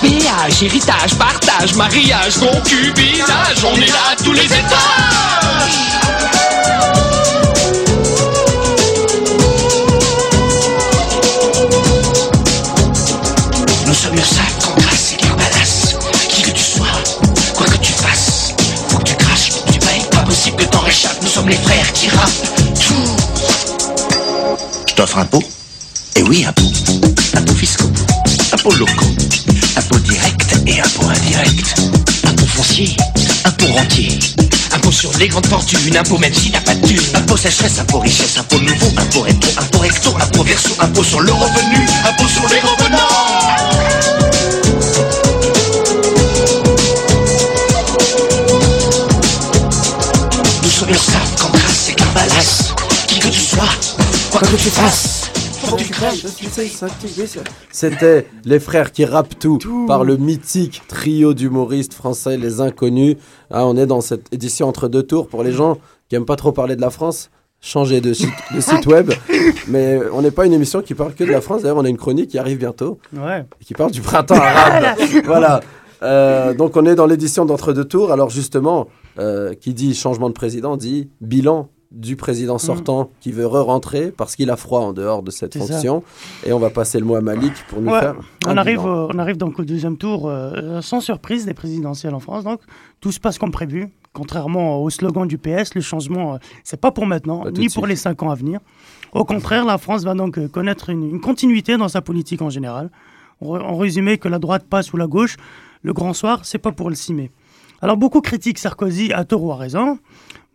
[0.02, 3.64] Péage, héritage, partage, mariage, concubinage.
[3.66, 4.60] On est là à tous les étages.
[13.86, 15.96] Nous sommes le sac en grâce et carbalasse.
[16.30, 16.86] Qui que tu sois,
[17.56, 18.54] quoi que tu fasses,
[18.90, 20.04] faut que tu craches, que tu payes.
[20.12, 22.30] Pas possible que t'en réchappes, nous sommes les frères qui rappent
[22.80, 22.94] tout.
[24.88, 25.44] Je t'offre un pot
[26.16, 26.64] Eh oui, un pot.
[27.36, 27.90] Impôts fiscaux,
[28.54, 29.09] impôts locaux,
[33.80, 34.20] rentiers.
[34.74, 37.00] Impôts sur les grandes fortunes, impôts même si t'as pas de thunes.
[37.16, 41.32] Impôts sécheresse, impôts richesse, impôts nouveaux, impôts rétro, impôts recto, impôts verso, impôts sur le
[41.32, 42.98] revenu, impôts sur les revenants.
[50.64, 52.74] Nous sommes l'URSSAF, Cancras et Carvalas.
[53.08, 53.70] Qui que tu sois,
[54.32, 55.29] quoi que tu fasses.
[57.72, 63.16] C'était les frères qui rappent tout, par le mythique trio d'humoristes français Les Inconnus.
[63.52, 65.78] Ah, on est dans cette édition entre deux tours pour les gens
[66.10, 67.30] qui aiment pas trop parler de la France.
[67.62, 69.12] Changer de site, de site web,
[69.68, 71.64] mais on n'est pas une émission qui parle que de la France.
[71.64, 73.44] D'ailleurs, on a une chronique qui arrive bientôt, Ouais.
[73.66, 74.96] qui parle du printemps arabe.
[75.26, 75.60] voilà.
[76.02, 78.14] Euh, donc, on est dans l'édition d'entre deux tours.
[78.14, 78.88] Alors, justement,
[79.20, 84.36] euh, qui dit changement de président dit bilan du président sortant qui veut re-rentrer parce
[84.36, 85.60] qu'il a froid en dehors de cette ça.
[85.66, 86.04] fonction.
[86.46, 88.16] Et on va passer le mot à Malik pour nous Ouais, faire.
[88.46, 92.44] on, arrive, on arrive donc au deuxième tour euh, sans surprise des présidentielles en France.
[92.44, 92.62] Donc
[93.02, 93.90] tout se passe comme prévu.
[94.14, 97.88] Contrairement au slogan du PS, le changement, euh, c'est pas pour maintenant, Pas ni pour
[97.88, 98.60] les cinq ans à venir.
[99.14, 102.50] Au contraire, la France va donc euh, connaître une, une continuité dans sa politique en
[102.52, 102.92] général.
[103.42, 105.38] En, en résumé, que la droite passe ou la gauche,
[105.82, 107.32] le grand soir, c'est pas pour le 6 mai.
[107.82, 109.98] Alors beaucoup critiquent Sarkozy à tort ou à raison.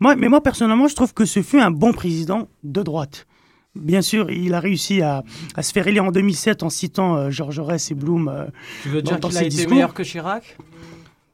[0.01, 3.27] Moi, mais moi, personnellement, je trouve que ce fut un bon président de droite.
[3.75, 5.25] Bien sûr, il a réussi à,
[5.57, 8.29] à se faire élire en 2007 en citant euh, Georges Jaurès et Blum.
[8.29, 8.45] euh,
[8.83, 9.75] Tu veux dire qu'il a été discours.
[9.75, 10.57] meilleur que Chirac?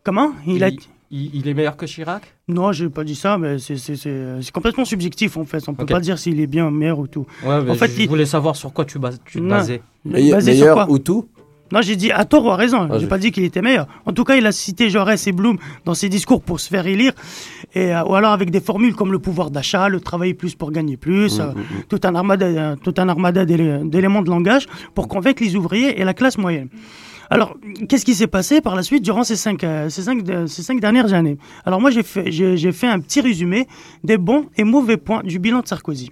[0.04, 0.32] Comment?
[0.46, 0.70] Il, a...
[1.10, 2.22] il, est meilleur que Chirac?
[2.48, 5.68] Non, j'ai pas dit ça, mais c'est- c'est c'est- c'est complètement subjectif en fait.
[5.68, 5.90] On peut Ok.
[5.90, 7.26] pas dire s'il est bien meilleur ou tout.
[7.44, 9.82] Ouais, mais en fait, je il- voulais savoir sur quoi tu, bas- tu te basais.
[10.06, 10.90] Meilleur- basé sur meilleur quoi?
[10.90, 11.28] ou tout?
[11.72, 12.88] Non, j'ai dit à tort ou à raison.
[12.90, 13.86] Ah, j'ai pas dit qu'il était meilleur.
[14.06, 16.86] En tout cas, il a cité Jaurès et Blum dans ses discours pour se faire
[16.86, 17.12] élire,
[17.74, 20.72] et euh, ou alors avec des formules comme le pouvoir d'achat, le travailler plus pour
[20.72, 24.30] gagner plus, Mmh, euh, mmh, tout un armada, euh, tout un armada d'élé- d'éléments de
[24.30, 26.68] langage pour convaincre les ouvriers et la classe moyenne.
[27.32, 27.56] Alors,
[27.88, 31.12] qu'est-ce qui s'est passé par la suite durant ces cinq, ces cinq, ces cinq dernières
[31.12, 31.38] années?
[31.64, 33.68] Alors moi, j'ai fait, j'ai fait un petit résumé
[34.02, 36.10] des bons et mauvais points du bilan de Sarkozy.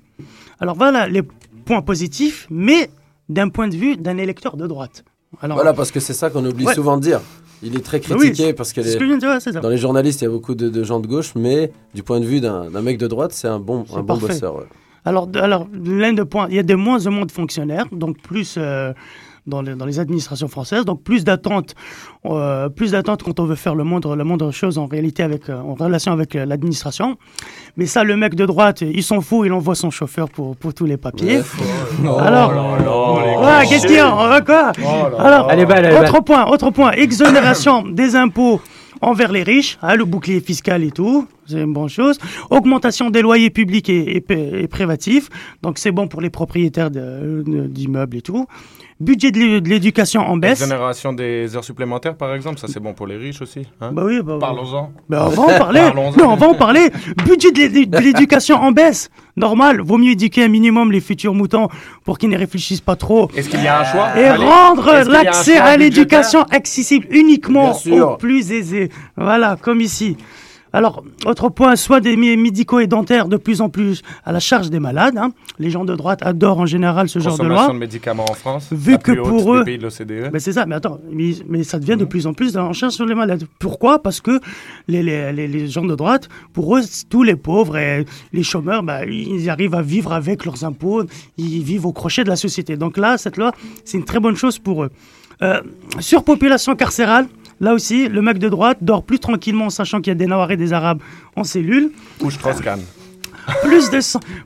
[0.60, 1.22] Alors voilà les
[1.64, 2.88] points positifs, mais
[3.28, 5.04] d'un point de vue d'un électeur de droite.
[5.40, 6.74] Alors, Voilà, parce que c'est ça qu'on oublie Ouais.
[6.74, 7.20] souvent de dire.
[7.62, 9.50] Il est très oui, critiqué parce que les- que dire, ouais, ça.
[9.50, 12.20] dans les journalistes, il y a beaucoup de, de gens de gauche, mais du point
[12.20, 14.56] de vue d'un mec de droite, c'est un bon, un bon bosseur.
[14.56, 14.64] ouais.
[15.04, 18.18] Alors, alors l'un des points, il y a de moins en moins de fonctionnaires, donc
[18.20, 18.92] plus, euh,
[19.48, 20.84] dans les, dans les administrations françaises.
[20.84, 21.74] Donc plus d'attentes,
[22.26, 25.48] euh, plus d'attentes quand on veut faire le moindre, la moindre chose en réalité avec,
[25.48, 27.16] euh, en relation avec euh, l'administration.
[27.76, 30.74] Mais ça, le mec de droite, il s'en fout, il envoie son chauffeur pour, pour
[30.74, 31.40] tous les papiers.
[32.04, 32.52] Alors,
[33.38, 34.72] Ouais, qu'est-ce qu'il y a On va quoi
[35.18, 38.60] Alors, est belle, elle est autre point, autre point, exonération des impôts
[39.00, 42.18] envers les riches, hein, le bouclier fiscal et tout, c'est une bonne chose.
[42.50, 45.28] Augmentation des loyers publics et, et, et privatifs,
[45.62, 48.46] donc c'est bon pour les propriétaires d'immeubles et tout.
[49.00, 50.60] Budget de l'é- de l'éducation en baisse.
[50.60, 53.60] Exonération des heures supplémentaires, par exemple, ça c'est bon pour les riches aussi.
[53.80, 53.92] hein?
[53.92, 54.90] Bah oui, bah- Parlons-en.
[55.08, 55.80] On va en parler.
[55.80, 56.16] Parlons-en.
[56.16, 56.90] Non, on va en parler.
[57.24, 59.08] Budget de l'é- de l'éducation en baisse.
[59.36, 59.80] Normal.
[59.82, 61.68] Vaut mieux éduquer un minimum les futurs moutons
[62.04, 63.30] pour qu'ils ne réfléchissent pas trop.
[63.36, 64.18] Est-ce qu'il y a un choix?
[64.18, 64.44] Et Allez.
[64.44, 68.90] rendre l'accès à l'éducation accessible uniquement aux plus aisés.
[69.16, 70.16] Voilà, comme ici.
[70.72, 74.40] Alors, autre point, soit des mé- médicaux et dentaires de plus en plus à la
[74.40, 75.16] charge des malades.
[75.16, 75.30] hein.
[75.58, 77.72] Les gens de droite adorent en général ce genre de Consommation loi.
[77.74, 80.30] de médicaments en France, Vu la que plus haute pour des eux, pays de l'OCDE.
[80.30, 82.08] Ben, c'est ça, mais attends, mais, mais ça devient de Mhm.
[82.08, 83.44] plus en plus en charge sur les malades.
[83.58, 84.02] Pourquoi?
[84.02, 84.40] Parce que
[84.88, 88.82] les, les, les, les gens de droite, pour eux, tous les pauvres et les chômeurs,
[88.82, 91.02] ben, ils arrivent à vivre avec leurs impôts,
[91.38, 92.76] ils vivent au crochet de la société.
[92.76, 93.52] Donc là, cette loi,
[93.84, 94.90] c'est une très bonne chose pour eux.
[95.40, 95.60] Euh,
[96.00, 97.26] surpopulation carcérale,
[97.60, 100.26] là aussi, le mec de droite dort plus tranquillement en sachant qu'il y a des
[100.26, 101.00] Noirs et des Arabes
[101.36, 101.90] en cellule.
[102.22, 102.80] Ou Strauss-Kahn.
[103.62, 103.98] plus, de,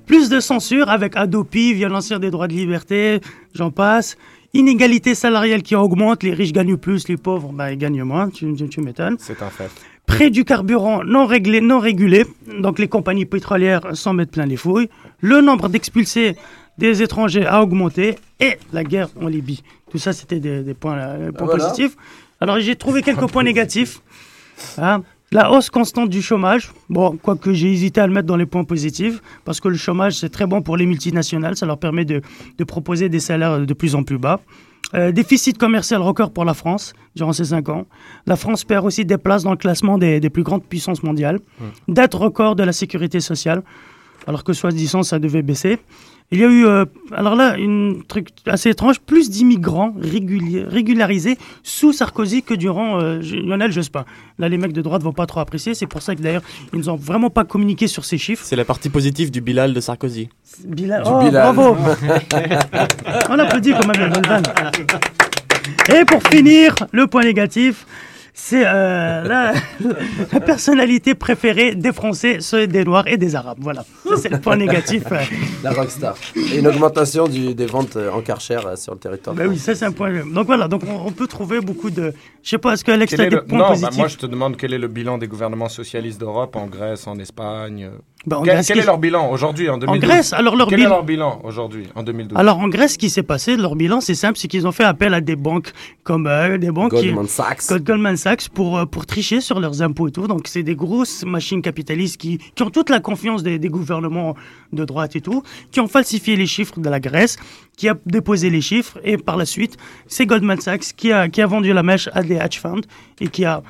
[0.07, 3.20] plus de censure avec Adopi, violation des droits de liberté,
[3.55, 4.16] j'en passe.
[4.55, 8.55] Inégalité salariale qui augmente, les riches gagnent plus, les pauvres bah, ils gagnent moins, tu,
[8.55, 9.16] tu- tu m'étonnes.
[9.18, 9.70] C'est un fait.
[10.07, 12.27] Prix du carburant non réglé, non régulé,
[12.61, 14.88] donc les compagnies pétrolières s'en mettent plein les fouilles.
[15.20, 16.37] Le nombre d'expulsés
[16.77, 19.62] des étrangers a augmenté et la guerre en Libye.
[19.90, 21.64] Tout ça, c'était des, des points, euh, des points voilà.
[21.64, 21.96] positifs.
[22.42, 24.00] Alors j'ai trouvé quelques points négatifs.
[24.76, 25.02] Hein.
[25.31, 28.64] La hausse constante du chômage, bon, quoique j'ai hésité à le mettre dans les points
[28.64, 32.20] positifs, parce que le chômage, c'est très bon pour les multinationales, ça leur permet de,
[32.59, 34.40] de proposer des salaires de plus en plus bas.
[34.94, 37.87] Euh, déficit commercial record pour la France durant ces cinq ans.
[38.26, 41.38] La France perd aussi des places dans le classement des, des plus grandes puissances mondiales.
[41.87, 43.62] Date record de la sécurité sociale,
[44.26, 45.78] alors que soi-disant ça devait baisser.
[46.33, 51.92] Il y a eu, euh, alors là, une truc assez étrange, plus d'immigrants régularisés sous
[51.92, 54.07] Sarkozy que durant euh, Lionel Jospin.
[54.38, 55.75] Là, les mecs de droite vont pas trop apprécier.
[55.75, 56.42] C'est pour ça que d'ailleurs,
[56.73, 58.45] ils nous ont vraiment pas communiqué sur ces chiffres.
[58.47, 60.31] C'est la partie positive du Bilal de Sarkozy.
[60.66, 61.77] Bilal- oh, bravo
[63.29, 64.42] On applaudit quand même la bonne vanne.
[65.95, 67.87] Et pour finir, le point négatif,
[68.35, 69.53] c'est euh, la,
[70.33, 73.59] la personnalité préférée des Français, ceux des Noirs et des Arabes.
[73.61, 73.85] Voilà,
[74.16, 75.05] c'est le point négatif.
[75.12, 75.18] euh.
[75.62, 76.14] La rockstar.
[76.53, 79.37] Et une augmentation du- des ventes euh, en Karcher euh, sur le territoire.
[79.37, 80.11] Ben oui, ça c'est un point.
[80.27, 82.12] Donc voilà, donc on, on peut trouver beaucoup de.
[82.42, 84.57] Je sais pas, est-ce que Alex, des le- points Non, bah, moi je te demande
[84.57, 87.90] quel est le bilan des gouvernements socialistes d'Europe en Grèce, en Espagne.
[88.24, 90.78] Bah, en quel Grèce, quel est leur bilan aujourd'hui en 2012 Grèce, alors leur Quel
[90.78, 93.74] bilan- est leur bilan aujourd'hui en 2012 Alors en Grèce, ce qui s'est passé, leur
[93.74, 95.72] bilan, c'est simple, c'est qu'ils ont fait appel à des banques
[96.04, 97.66] comme euh, des banques Goldman qui, Sachs.
[97.68, 100.28] comme Goldman Sachs pour euh, pour tricher sur leurs impôts et tout.
[100.28, 104.37] Donc c'est des grosses machines capitalistes qui, qui ont toute la confiance des, des gouvernements
[104.72, 107.38] de droite et tout, qui ont falsifié les chiffres de la Grèce,
[107.77, 111.42] qui a déposé les chiffres et par la suite, c'est Goldman Sachs qui a qui
[111.42, 112.83] a vendu la mèche à des hedge funds
[113.20, 113.62] et qui a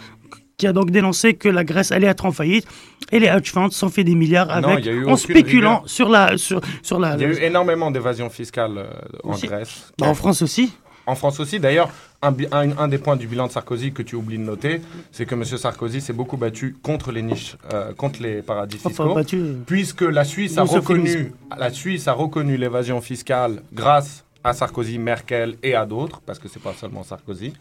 [0.62, 2.68] qui a donc dénoncé que la Grèce allait être en faillite
[3.10, 5.90] et les hedge funds s'en fait des milliards avec en spéculant rigueur.
[5.90, 8.86] sur la sur sur la Il y a eu énormément d'évasion fiscale euh,
[9.24, 9.48] en Aussi.
[9.48, 9.92] Grèce.
[9.98, 10.72] Bah, en France aussi.
[11.04, 11.58] En France aussi.
[11.58, 11.90] D'ailleurs,
[12.22, 14.80] un, bi- un- un des points du bilan de Sarkozy que tu oublies de noter,
[15.10, 15.42] c'est que M.
[15.44, 19.14] Sarkozy s'est beaucoup battu contre les niches, euh, contre les paradis Enfin, fiscaux.
[19.16, 24.52] battu, euh, Puisque la Suisse, a reconnu, la Suisse a reconnu l'évasion fiscale grâce à
[24.52, 27.52] Sarkozy, Merkel et à d'autres, parce que c'est pas seulement Sarkozy,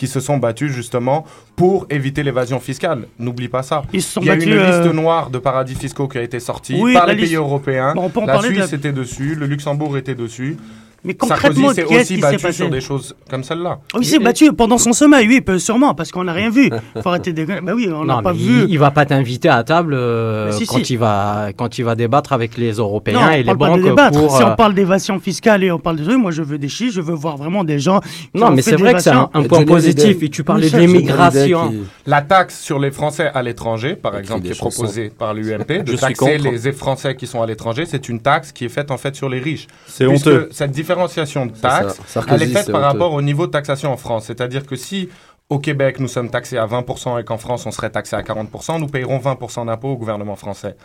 [0.00, 1.26] qui se sont battus justement
[1.56, 3.06] pour éviter l'évasion fiscale.
[3.18, 3.82] N'oublie pas ça.
[3.92, 6.16] Ils se sont Il y a battus, une euh, liste noire de paradis fiscaux qui
[6.16, 7.92] a été sortie Oui, par les liste- pays européens.
[7.94, 10.56] Bon, on peut en la de Suisse était dessus, le Luxembourg était dessus.
[11.02, 13.78] Mais Sarkozy concrètement, s'est qu'est-ce aussi qui s'est battu passé sur des choses comme celle-là.
[13.94, 16.70] Oui, c'est battu pendant son sommeil, oui, peut- sûrement, parce qu'on n'a rien vu.
[17.02, 17.60] Faut arrêter de déconner.
[17.62, 18.62] Bah oui, on n'a Non, pas mais vu.
[18.64, 20.92] il, il va pas t'inviter à table euh, si, quand, si.
[20.94, 23.64] Il va, quand il va débattre avec les Européens Non, et on les parle pas
[23.66, 24.18] de banques débattre.
[24.18, 24.36] pour.
[24.36, 26.68] Si euh, on parle d'évasion fiscale et on parle de trucs, moi je veux des
[26.68, 28.00] chiffres, je veux voir vraiment des gens.
[28.00, 30.22] qui Non, mais c'est de vrai que c'est un, point positif.
[30.22, 31.72] Et tu parlais de l'immigration.
[32.06, 35.96] La taxe sur les Français à l'étranger, par exemple, qui est proposée par l'UMP, de
[35.96, 39.14] taxer les Français qui sont à l'étranger, c'est une taxe qui est faite en fait
[39.16, 39.66] sur les riches.
[39.86, 40.48] C'est honteux.
[40.52, 44.24] Cette différenciation de taxes, elle est faite par rapport au niveau de taxation en France.
[44.26, 45.08] C'est-à-dire que si
[45.48, 48.80] au Québec nous sommes taxés à 20% et qu'en France on serait taxé à 40%,
[48.80, 50.76] nous payerons 20% d'impôts au gouvernement français.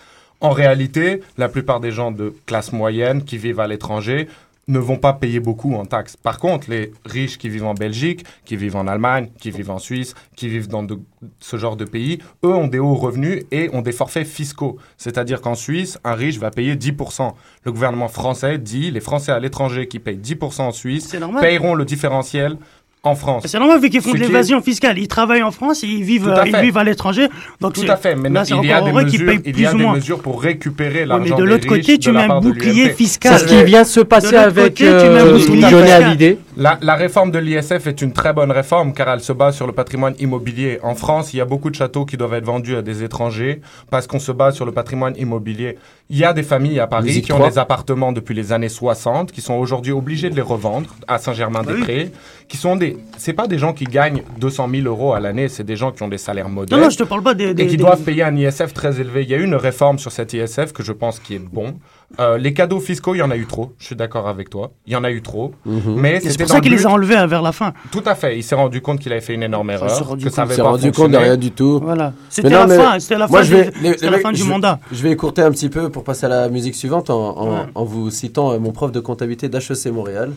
[0.42, 4.28] En réalité, la plupart des gens de classe moyenne qui vivent à l'étranger
[4.68, 6.18] ne vont pas payer beaucoup en taxes.
[6.18, 9.78] Par contre, les riches qui vivent en Belgique, qui vivent en Allemagne, qui vivent en
[9.78, 11.00] Suisse, qui vivent dans de-
[11.40, 14.78] ce genre de pays, eux ont des hauts revenus et ont des forfaits fiscaux.
[14.98, 17.36] C'est-à-dire qu'en Suisse, un riche va payer 10%.
[17.64, 21.42] Le gouvernement français dit les Français à l'étranger qui payent 10% en Suisse normal.
[21.44, 22.58] payeront le différentiel
[23.06, 23.44] en France.
[23.46, 24.98] C'est normal vu qu'ils font Ce de est- l'évasion fiscale.
[24.98, 27.28] Ils travaillent en France et ils vivent, à ils vivent à l'étranger.
[27.62, 28.16] Donc Tout à fait.
[28.16, 29.94] Mais là, il y a des mesures, payent il y a plus ou des moins.
[29.96, 33.38] mesures pour récupérer l'argent mais de l'autre côté, tu mets un bouclier fiscal.
[33.40, 35.92] C'est ce qui vient de se passer avec côté, tu mets un euh, bouclier Johnny.
[35.92, 36.38] Hallyday.
[36.58, 39.68] La, la réforme de l'ISF est une très bonne réforme car elle se base sur
[39.68, 40.80] le patrimoine immobilier.
[40.84, 43.62] En France, il y a beaucoup de châteaux qui doivent être vendus à des étrangers
[43.92, 45.78] parce qu'on se base sur le patrimoine immobilier.
[46.10, 47.50] Il y a des familles à Paris qui ont 3.
[47.50, 52.12] des appartements depuis les années 60 qui sont aujourd'hui obligés de les revendre à Saint-Germain-des-Prés.
[52.48, 55.64] Qui sont des, c'est pas des gens qui gagnent 200 000 euros à l'année, c'est
[55.64, 56.72] des gens qui ont des salaires modestes.
[56.78, 57.54] Non, non, je te parle pas des.
[57.54, 59.24] des- et qui des- doivent payer un ISF très élevé.
[59.24, 61.76] Il y a eu une réforme sur cet ISF que je pense qui est bon.
[62.20, 63.74] Euh, les cadeaux fiscaux, il y en a eu trop.
[63.80, 64.72] Je suis d'accord avec toi.
[64.86, 65.54] Il y en a eu trop.
[65.66, 67.74] Mais Et C'est pour ça qu'il les a enlevés euh, vers la fin.
[67.92, 68.38] Tout à fait.
[68.38, 69.90] Il s'est rendu compte qu'il avait fait une énorme erreur.
[69.90, 70.46] s'est rendu que ça compte.
[70.52, 71.80] avait s'est pas rendu compte de rien du tout.
[71.84, 72.10] Voilà.
[72.16, 74.34] Mais C'était la mais fin, c'était la moi, fin je vais- du- les- la fin
[74.34, 74.80] je mandat.
[74.92, 77.66] Je vais écourter un petit peu pour passer à la musique suivante en, en- Ouais.
[77.74, 80.32] en vous citant euh, mon prof de comptabilité d'HEC Montréal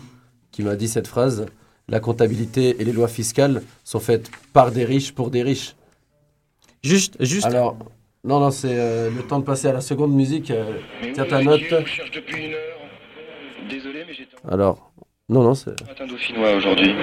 [0.51, 1.45] qui m'a dit cette phrase
[1.89, 5.75] La comptabilité et les lois fiscales sont faites par des riches pour des riches.
[6.83, 7.47] Juste, juste.
[7.47, 7.77] Alors,
[8.25, 10.51] non, non, c'est euh, le temps de passer à la seconde musique.
[10.51, 10.65] euh,
[11.15, 11.61] tiens ta note.
[13.71, 14.91] Désolé, mais j'étais Alors,
[15.31, 15.71] non, non, c'est.
[16.01, 16.95] un dauphinois aujourd'hui.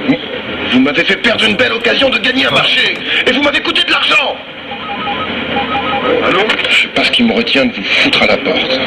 [0.71, 2.93] Vous m'avez fait perdre une belle occasion de gagner un marché
[3.25, 4.35] et vous m'avez coûté de l'argent
[6.23, 6.39] Allô?
[6.69, 8.79] Je sais pas ce qui me retient de vous foutre à la porte.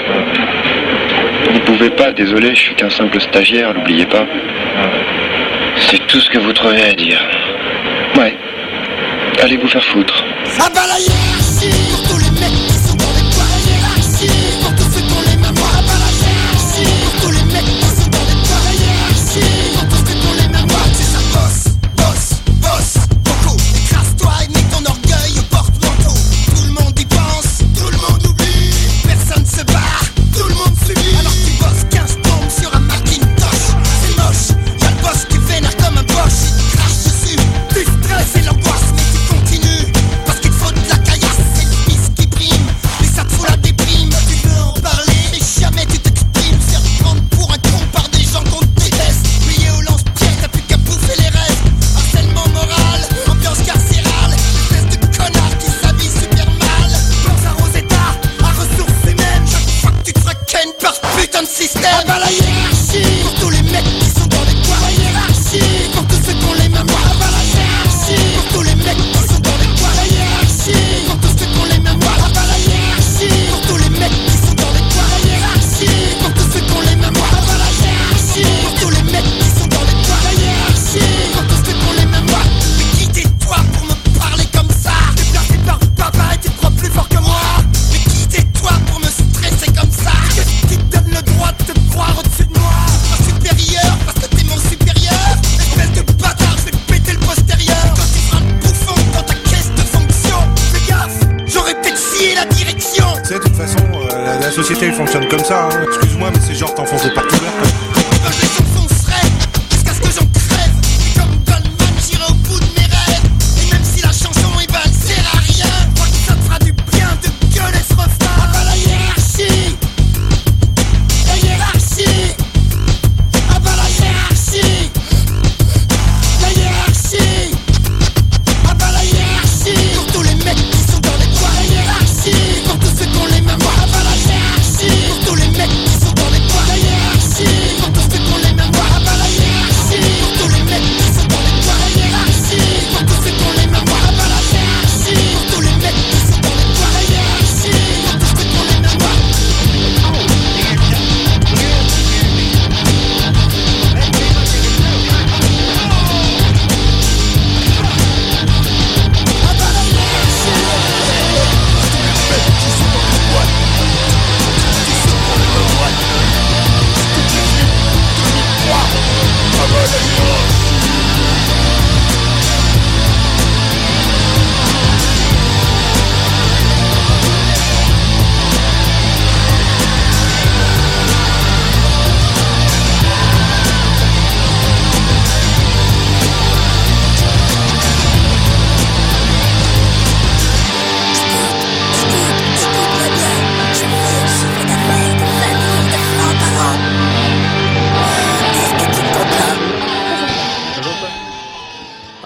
[1.53, 4.27] Vous pouvez pas, désolé, je suis qu'un simple stagiaire, n'oubliez pas.
[5.81, 7.21] C'est tout ce que vous trouvez à dire.
[8.17, 8.37] Ouais.
[9.43, 10.25] Allez vous faire foutre.
[10.61, 10.83] Ah bah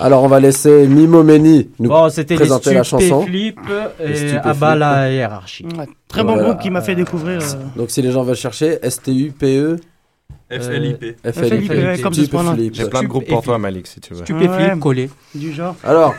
[0.05, 3.22] Alors, on va laisser Mimo Meni nous Bon, présenter la chanson.
[3.22, 3.59] Stupéflip
[4.00, 4.46] Les et Stupéflip.
[4.46, 5.66] Abat la hiérarchie.
[6.09, 7.40] Très bon groupe qui m'a fait découvrir.
[7.40, 9.76] euh, Donc, si les gens veulent chercher, S-T-U-P-E.
[10.50, 11.16] FLIP.
[11.32, 11.70] FLIP.
[11.70, 12.12] ouais, comme.
[12.14, 12.74] Stupéflip.
[12.74, 14.22] J'ai plein de groupes pour toi, Malik, si tu veux.
[14.22, 15.09] Ouais, collé.
[15.34, 15.76] Du genre.
[15.84, 16.14] Alors,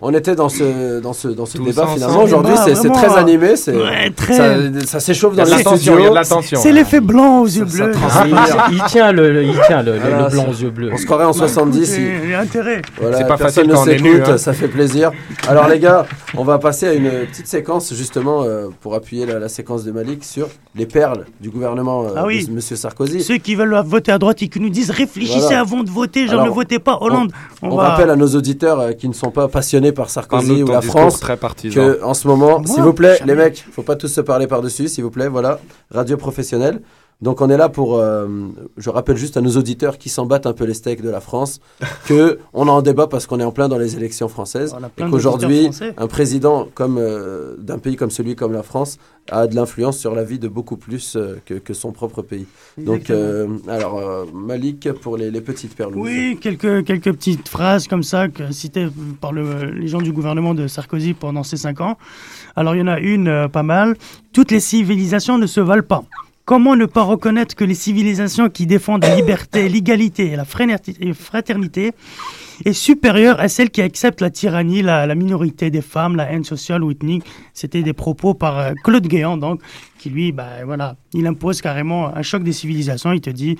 [0.00, 2.22] on était dans ce, dans ce, dans ce débat finalement.
[2.22, 3.56] Aujourd'hui, c'est très animé.
[3.56, 4.54] c'est- ouais, très- Ça,
[4.86, 5.98] ça s'échauffe y dans les studios.
[5.98, 6.56] y.
[6.56, 7.92] C'est l'effet blanc aux yeux bleus.
[7.92, 8.32] transmet.
[8.36, 10.70] Ah, il, il tient le, le- il tient le, le- Voilà, le blanc aux yeux
[10.70, 10.90] bleus.
[10.92, 11.86] On se croirait en 70.
[11.86, 12.82] C'est il- il a intérêt.
[13.00, 14.38] Voilà, C'est pas personne facile ne s'écoute, hein.
[14.38, 15.10] ça fait plaisir.
[15.48, 16.06] Alors les gars,
[16.36, 19.92] on va passer à une petite séquence justement euh, pour appuyer la, la séquence de
[19.92, 22.46] Malik sur les perles du gouvernement euh, Ah oui.
[22.46, 23.22] de Monsieur Sarkozy.
[23.22, 25.60] Ceux qui veulent voter à droite et qui nous disent réfléchissez Voilà.
[25.60, 27.32] avant de voter, genre Alors, ne votez pas Hollande.
[27.62, 30.66] On, va- rappelle à nos auditeurs euh, qui ne sont pas passionnés par Sarkozy ou
[30.66, 31.74] la France très partisan.
[31.74, 33.32] que en ce moment, s'il vous plaît, jamais.
[33.32, 35.60] les mecs, faut pas tous se parler par-dessus, s'il vous plaît, voilà,
[35.92, 36.80] radio professionnelle.
[37.22, 38.26] Donc on est là pour, euh,
[38.76, 41.20] je rappelle juste à nos auditeurs qui s'en battent un peu les steaks de la
[41.20, 41.60] France,
[42.06, 45.70] que on en débat parce qu'on est en plein dans les élections françaises, et qu'aujourd'hui,
[45.96, 48.98] un président comme euh, d'un pays comme celui comme la France
[49.30, 52.46] a de l'influence sur la vie de beaucoup plus euh, que, que son propre pays.
[52.76, 53.08] Donc,
[53.68, 54.00] alors
[54.34, 55.92] Malik pour les, les petites perles.
[55.94, 58.88] Oui, quelques, quelques petites phrases comme ça que citées
[59.20, 61.96] par le- les gens du gouvernement de Sarkozy pendant ces cinq ans.
[62.56, 63.96] Alors il y en a une pas mal.
[64.32, 66.02] Toutes les civilisations ne se valent pas.
[66.44, 71.92] Comment ne pas reconnaître que les civilisations qui défendent la liberté, l'égalité et la fraternité
[72.64, 76.44] est supérieure à celles qui acceptent la tyrannie, la, la minorité des femmes, la haine
[76.44, 77.24] sociale ou ethnique?
[77.54, 79.60] C'était des propos par euh, Claude Guéant, donc,
[79.98, 83.12] qui lui, bah, voilà, il impose carrément un choc des civilisations.
[83.12, 83.56] Il te dit,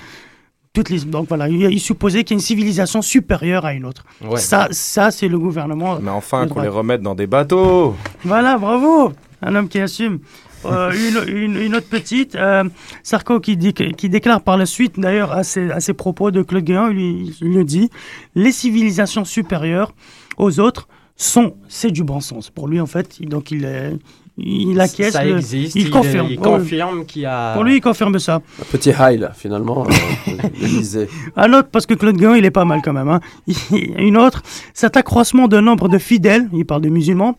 [0.72, 4.04] toutes les, donc voilà, il, supposait qu'il y a une civilisation supérieure à une autre.
[4.22, 4.38] Ouais.
[4.38, 5.98] Ça, ça c'est le gouvernement.
[6.00, 7.94] Mais enfin, qu'on les remette dans des bateaux.
[8.24, 10.20] Voilà, bravo Un homme qui assume.
[10.64, 10.92] Euh,
[11.28, 12.64] une, une- une autre petite, euh,
[13.02, 16.64] Sarko qui, qui déclare par la suite, d'ailleurs, à ses, à ses propos de Claude
[16.64, 17.90] Guéant, lui, il le dit,
[18.34, 19.92] les civilisations supérieures
[20.36, 22.50] aux autres sont, c'est du bon sens.
[22.50, 23.96] Pour lui, en fait, il- donc il, est-
[24.38, 25.12] il acquiesce.
[25.12, 26.28] Ça le- existe, il, il- confirme.
[26.30, 28.36] il Oh, confirme qu'il y a- Pour lui, il confirme ça.
[28.36, 31.06] Un petit high là, finalement, euh.
[31.36, 33.08] Un autre, parce que Claude Guéant, il est pas mal quand même.
[33.08, 33.20] hein.
[33.98, 34.42] Une autre,
[34.74, 37.36] cet accroissement de nombre de fidèles, il parle de musulmans,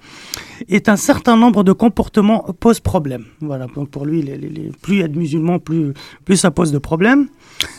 [0.69, 3.25] est un certain nombre de comportements pose problème.
[3.41, 5.93] Voilà, donc pour lui, les- les- les- plus il y a de musulmans, plus,
[6.25, 7.27] plus ça pose de problèmes.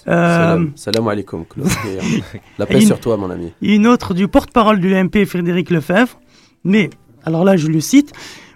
[0.09, 1.69] Euh, Salam, salam alaikum, Claude.
[2.59, 3.53] La paix une- sur toi, mon ami.
[3.62, 6.19] Une autre du porte-parole du MP, Frédéric Lefebvre.
[6.65, 6.91] Mais,
[7.25, 8.12] alors là, je le cite,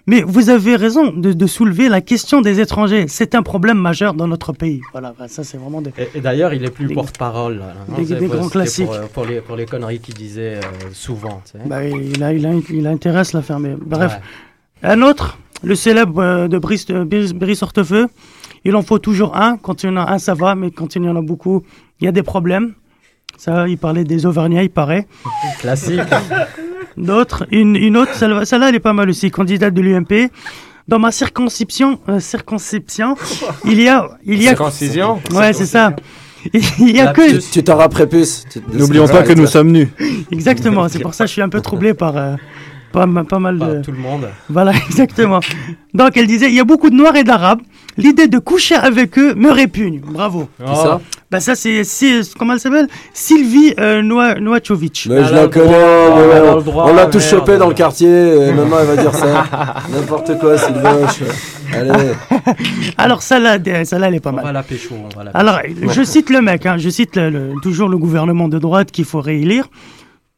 [0.09, 3.05] mais vous avez raison de, de soulever la question des étrangers.
[3.07, 4.81] C'est un problème majeur dans notre pays.
[4.91, 5.91] Voilà, ça c'est vraiment des...
[5.97, 7.61] Et, et d'ailleurs, il est plus porte-parole.
[7.61, 7.93] hein.
[7.97, 8.85] des- des pour- grands classiques.
[8.87, 10.61] Pour, euh, pour les, pour les conneries qu'il disait euh,
[10.93, 11.41] souvent.
[11.45, 11.59] tu sais.
[11.65, 13.75] Bah, il, a, il, a, il a intérêt à se la fermer.
[13.79, 14.13] Bref.
[14.83, 14.89] Ouais.
[14.89, 18.07] Un autre, le célèbre euh, de Brice, euh, Brice, Brice Hortefeux.
[18.65, 19.57] Il en faut toujours un.
[19.57, 21.63] Quand il y en a un, ça va, mais quand il y en a beaucoup,
[22.01, 22.73] il y a des problèmes.
[23.37, 25.07] Ça, il parlait des Auvergnats, il paraît.
[25.59, 26.01] Classique.
[26.99, 30.29] D'autres, une, une autre, celle- celle-là, elle est pas mal aussi, candidate de l'UMP.
[30.87, 33.15] Dans ma circonscription, euh, circonscription,
[33.65, 34.49] il y a, il y a.
[34.51, 35.93] Circoncision Ouais, c'est ça.
[36.53, 37.37] Il y a que.
[37.51, 38.45] Tu- t'en rappelles plus.
[38.73, 39.89] N'oublions pas que nous sommes nus.
[40.31, 40.87] Exactement.
[40.89, 42.17] C'est pour ça que je suis un peu troublé par.
[42.17, 42.35] euh,
[42.91, 43.81] pas, pas mal de.
[43.83, 44.27] tout le monde.
[44.49, 45.39] Voilà, exactement.
[45.93, 47.61] Donc elle disait, il y a beaucoup de Noirs et d'Arabes.
[47.97, 49.99] L'idée de coucher avec eux me répugne.
[49.99, 50.47] Bravo.
[50.65, 52.87] Qui ça Bah ça c'est, c'est- comment elle s'appelle?
[53.13, 55.07] Sylvie euh, Noa- Noachovic.
[55.09, 58.87] Mais je la connais, on- on l'a tous chopé dans le quartier, et maintenant elle
[58.87, 59.45] va dire ça.
[59.93, 60.71] N'importe quoi, c'est
[61.75, 61.91] Allez.
[62.97, 64.45] Alors celle-là, euh, celle-là elle est pas On mal.
[64.45, 64.95] va la pécho.
[65.13, 65.91] On va la Alors, pécho.
[65.91, 69.05] je cite le mec, hein, je cite le- le- toujours le gouvernement de droite qu'il
[69.05, 69.65] faut réélire.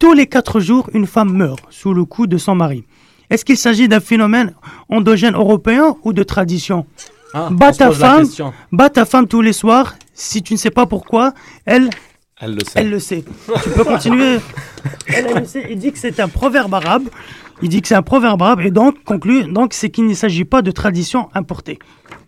[0.02, 2.86] Tous les quatre jours, une femme meurt sous le coup de son mari.
[3.30, 4.56] Est-ce qu'il s'agit d'un phénomène
[4.90, 6.88] endogène européen ou de tradition
[7.36, 8.26] Ah, se ta femme,
[8.72, 9.94] bats ta femme tous les soirs.
[10.16, 11.36] Si tu ne sais pas pourquoi,
[11.68, 11.92] elle,
[12.40, 12.72] Elle le sait.
[12.78, 13.24] elle le sait.
[13.64, 14.40] tu peux continuer.
[15.06, 15.68] Elle, elle le sait.
[15.70, 17.04] Il dit que c'est un proverbe arabe.
[17.62, 20.46] Il dit que c'est un proverbe arabe et donc conclut donc c'est qu'il ne s'agit
[20.46, 21.78] pas de tradition importée.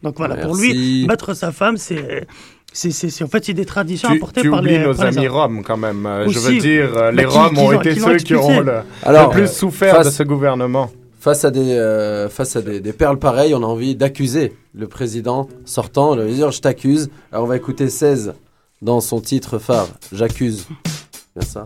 [0.04, 2.28] Donc voilà, pour lui, battre sa femme, c'est
[2.74, 4.94] c'est c'est- c'est- en fait c'est des traditions Tu, importées tu par oublies les nos
[4.94, 6.06] par les amis roms quand même.
[6.06, 8.74] Euh, je veux dire, euh, Bah, les roms ont été qui ceux qui ont le,
[9.04, 10.90] Alors, le plus euh, souffert face- de ce gouvernement.
[11.20, 14.88] Face à des, euh, face à des, des perles pareilles, on a envie d'accuser le
[14.88, 17.10] président sortant, de lui dire je t'accuse.
[17.32, 18.34] Alors on va écouter 16
[18.82, 20.66] dans son titre phare, J'accuse.
[21.36, 21.66] Bien ça.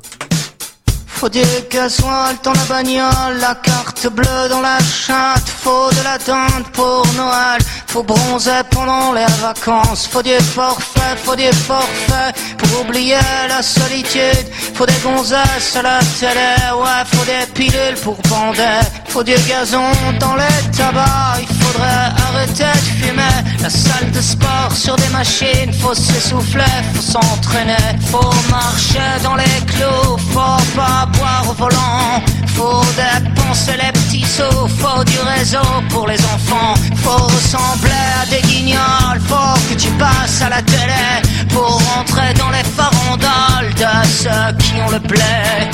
[1.20, 1.42] Faut du
[1.72, 7.08] gasoil dans la bagnole, la carte bleue dans la chatte, faut de la dinde pour
[7.16, 13.18] Noël, faut bronzer pendant les vacances, faut du forfait, faut du forfait pour oublier
[13.50, 19.24] la solitude, faut des gonzesses à la télé, ouais, faut des pilules pour bander, faut
[19.24, 19.90] du gazon
[20.20, 25.74] dans les tabacs, il faudrait arrêter de fumer, la salle de sport sur des machines,
[25.82, 26.64] faut s'essouffler,
[26.94, 32.22] faut s'entraîner, faut marcher dans les clous, faut pas boire au volant.
[32.56, 36.74] Faut dépenser les petits sous, faut du réseau pour les enfants.
[37.04, 41.08] Faut ressembler à des guignols, faut que tu passes à la télé
[41.50, 45.67] pour rentrer dans les farandoles de ceux qui ont le blé.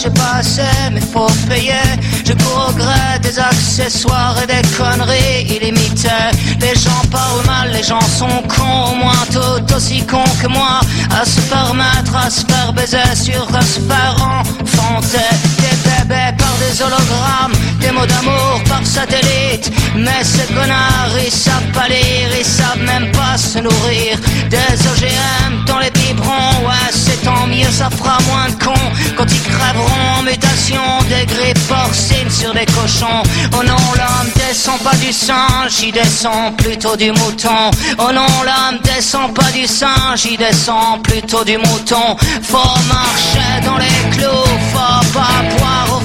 [0.00, 1.72] Surfaces, j'ai pas assez, mais faut payer.
[2.24, 2.72] Je cours
[3.22, 6.08] des accessoires et des conneries illimitées.
[6.60, 10.80] Les gens parlent mal, les gens sont cons, au moins tout aussi cons que moi.
[11.10, 14.16] À se permettre, à se faire baiser sur à se faire
[14.62, 15.59] enfanter.
[16.10, 19.70] Par des hologrammes, des mots d'amour par satellite.
[19.94, 24.18] Mais ces connards, ils savent pas lire, ils savent même pas se nourrir.
[24.48, 28.90] Des OGM dans les biberons, ouais, c'est tant mieux, ça fera moins de cons.
[29.16, 33.22] Quand ils crèveront en mutation, des grippes porcines sur des cochons.
[33.52, 37.70] Oh non, l'homme descend pas du singe, il descend plutôt du mouton.
[37.98, 42.16] Oh non, l'homme descend pas du singe, il descend plutôt du mouton.
[42.42, 45.99] Faut marcher dans les clous, faut pas boire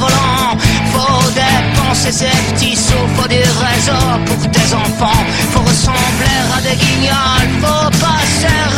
[2.11, 5.23] ses petits faut du réseau pour tes enfants.
[5.51, 8.74] Faut ressembler à des guignols, faut passer à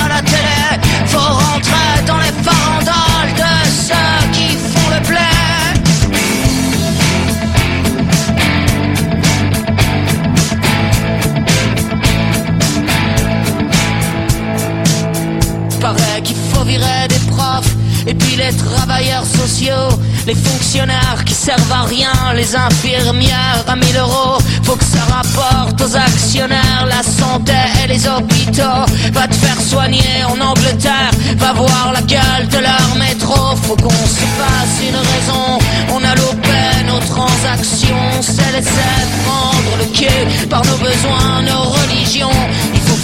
[18.08, 19.90] et puis les travailleurs sociaux,
[20.26, 24.38] les fonctionnaires qui servent à rien, les infirmières à 1000 euros.
[24.64, 27.54] Faut que ça rapporte aux actionnaires la santé
[27.84, 28.86] et les hôpitaux.
[29.12, 33.56] Va te faire soigner en Angleterre, va voir la gueule de leur métro.
[33.64, 35.60] Faut qu'on se fasse une raison.
[35.94, 42.32] On a loupé nos transactions, c'est laisser prendre le quai par nos besoins, nos religions.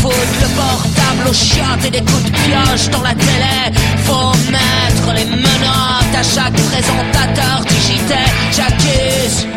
[0.04, 3.72] Foutre le portable au chiottes et des coups de pioche dans la télé.
[4.04, 8.14] Faut mettre les menottes à chaque présentateur JT.
[8.51, 9.47] J'accuse.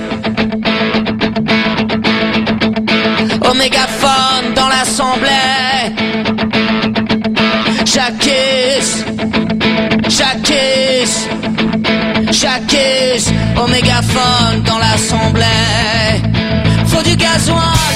[3.51, 5.97] Au mégaphone dans l'assemblée.
[7.85, 9.05] J'accuse.
[10.09, 11.29] J'accuse.
[12.31, 13.33] J'accuse.
[13.57, 13.67] Au
[14.65, 16.23] dans l'assemblée.
[16.87, 17.96] Faut du gasoil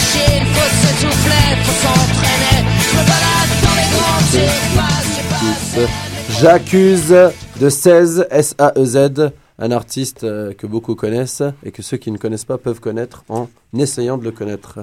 [0.00, 2.56] sur des machines, faut s'essouffler, faut s'entraîner.
[2.80, 5.10] Je me balade dans les grandes surfaces.
[6.40, 7.14] J'accuse
[7.60, 12.46] de 16 S-A-E-Z, un artiste euh, que beaucoup connaissent et que ceux qui ne connaissent
[12.46, 14.80] pas peuvent connaître en essayant de le connaître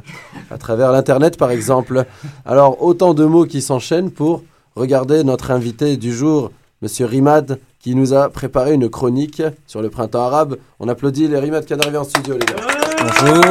[0.52, 2.06] à travers l'internet par exemple.
[2.46, 4.44] Alors autant de mots qui s'enchaînent pour
[4.76, 6.52] regarder notre invité du jour,
[6.82, 10.58] Monsieur Rimad, qui nous a préparé une chronique sur le printemps arabe.
[10.80, 12.62] On applaudit les Rimad qui est arrivé en studio les gars.
[13.00, 13.42] Bonjour,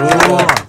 [0.00, 0.67] bonjour.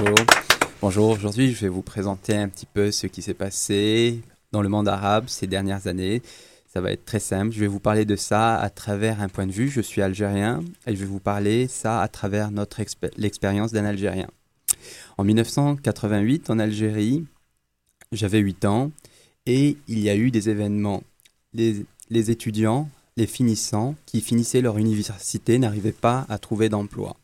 [0.00, 1.10] Bonjour.
[1.10, 4.20] Aujourd'hui je vais vous présenter un petit peu ce qui s'est passé
[4.52, 6.22] dans le monde arabe ces dernières années.
[6.72, 9.46] Ça va être très simple, je vais vous parler de ça à travers un point
[9.46, 9.68] de vue.
[9.68, 13.84] Je suis algérien et je vais vous parler ça à travers notre expé- l'expérience d'un
[13.84, 14.28] Algérien.
[15.16, 17.24] En 1988, en Algérie,
[18.10, 18.90] j'avais 8 ans
[19.46, 21.02] et il y a eu des événements.
[21.52, 27.16] Les étudiants, les finissants qui finissaient leur université n'arrivaient pas à trouver d'emploi.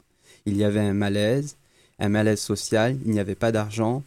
[0.47, 1.57] Il y avait un malaise,
[2.01, 4.03] un malaise social, il n'y avait pas d'argent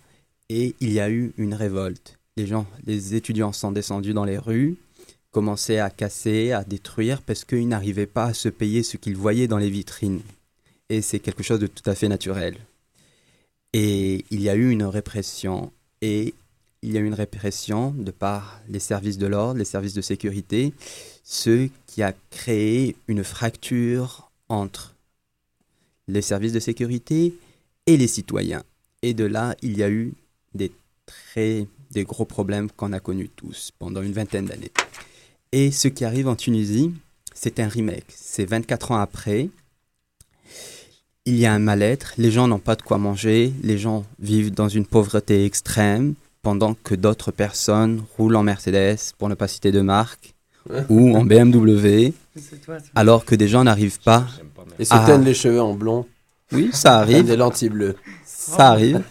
[0.49, 2.17] et il y a eu une révolte.
[2.35, 4.75] Les gens, les étudiants sont descendus dans les rues,
[5.31, 9.47] commençaient à casser, à détruire parce qu'ils n'arrivaient pas à se payer ce qu'ils voyaient
[9.47, 10.21] dans les vitrines.
[10.89, 12.57] Et c'est quelque chose de tout à fait naturel.
[13.73, 15.71] Et il y a eu une répression
[16.01, 16.33] et
[16.81, 20.01] il y a eu une répression de par les services de l'ordre, les services de
[20.01, 20.73] sécurité,
[21.23, 24.93] ce qui a créé une fracture entre
[26.07, 27.33] les services de sécurité
[27.87, 28.63] et les citoyens.
[29.01, 30.13] Et de là, il y a eu
[30.53, 30.71] des
[31.05, 34.71] très des gros problèmes qu'on a connus tous pendant une vingtaine d'années.
[35.51, 36.91] Et ce qui arrive en Tunisie,
[37.35, 38.05] c'est un remake.
[38.09, 39.49] C'est 24 ans après.
[41.25, 44.51] Il y a un mal-être, les gens n'ont pas de quoi manger, les gens vivent
[44.53, 49.71] dans une pauvreté extrême, pendant que d'autres personnes roulent en Mercedes, pour ne pas citer
[49.71, 50.33] de marque,
[50.89, 52.11] ou en BMW,
[52.65, 54.27] toi, alors que des gens n'arrivent pas
[54.79, 56.05] Et se à- teignent les cheveux en blond.
[56.51, 57.25] Oui, ça arrive.
[57.25, 57.95] Des lentilles bleues.
[58.25, 59.01] Ça arrive,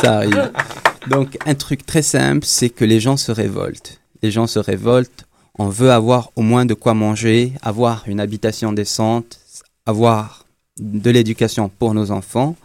[0.00, 0.50] ça arrive.
[1.08, 4.00] Donc un truc très simple, c'est que les gens se révoltent.
[4.22, 5.26] Les gens se révoltent,
[5.58, 9.40] on veut avoir au moins de quoi manger, avoir une habitation décente,
[9.86, 10.46] avoir
[10.78, 12.56] de l'éducation pour nos enfants,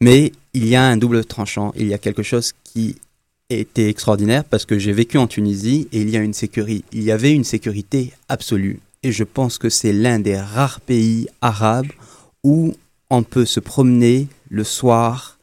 [0.00, 2.96] mais il y a un double tranchant, il y a quelque chose qui
[3.50, 7.02] était extraordinaire parce que j'ai vécu en Tunisie et il y, a une sécurité, il
[7.02, 8.80] y avait une sécurité absolue.
[9.02, 11.90] Et je pense que c'est l'un des rares pays arabes
[12.42, 12.74] où
[13.10, 15.38] on peut se promener le soir,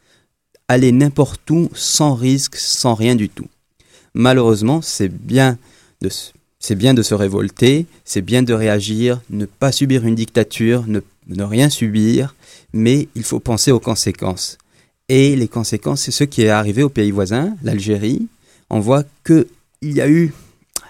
[0.68, 3.48] aller n'importe où sans risque, sans rien du tout.
[4.14, 5.58] Malheureusement, c'est bien
[6.02, 10.16] de se- c'est bien de se révolter, c'est bien de réagir, ne pas subir une
[10.16, 11.02] dictature, ne,
[11.44, 12.36] rien subir,
[12.74, 14.58] mais il faut penser aux conséquences.
[15.10, 18.28] Et les conséquences, c'est ce qui est arrivé aux pays voisins, l'Algérie.
[18.72, 19.48] On voit que
[19.82, 20.34] il y a eu,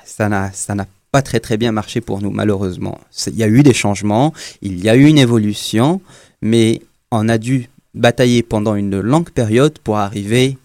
[0.05, 2.99] ça n'a, ça n'a pas très très bien marché pour nous, malheureusement.
[3.27, 5.99] Il y a eu des changements, il y a eu une évolution,
[6.41, 6.81] mais
[7.11, 10.57] on a dû batailler pendant une longue période pour arriver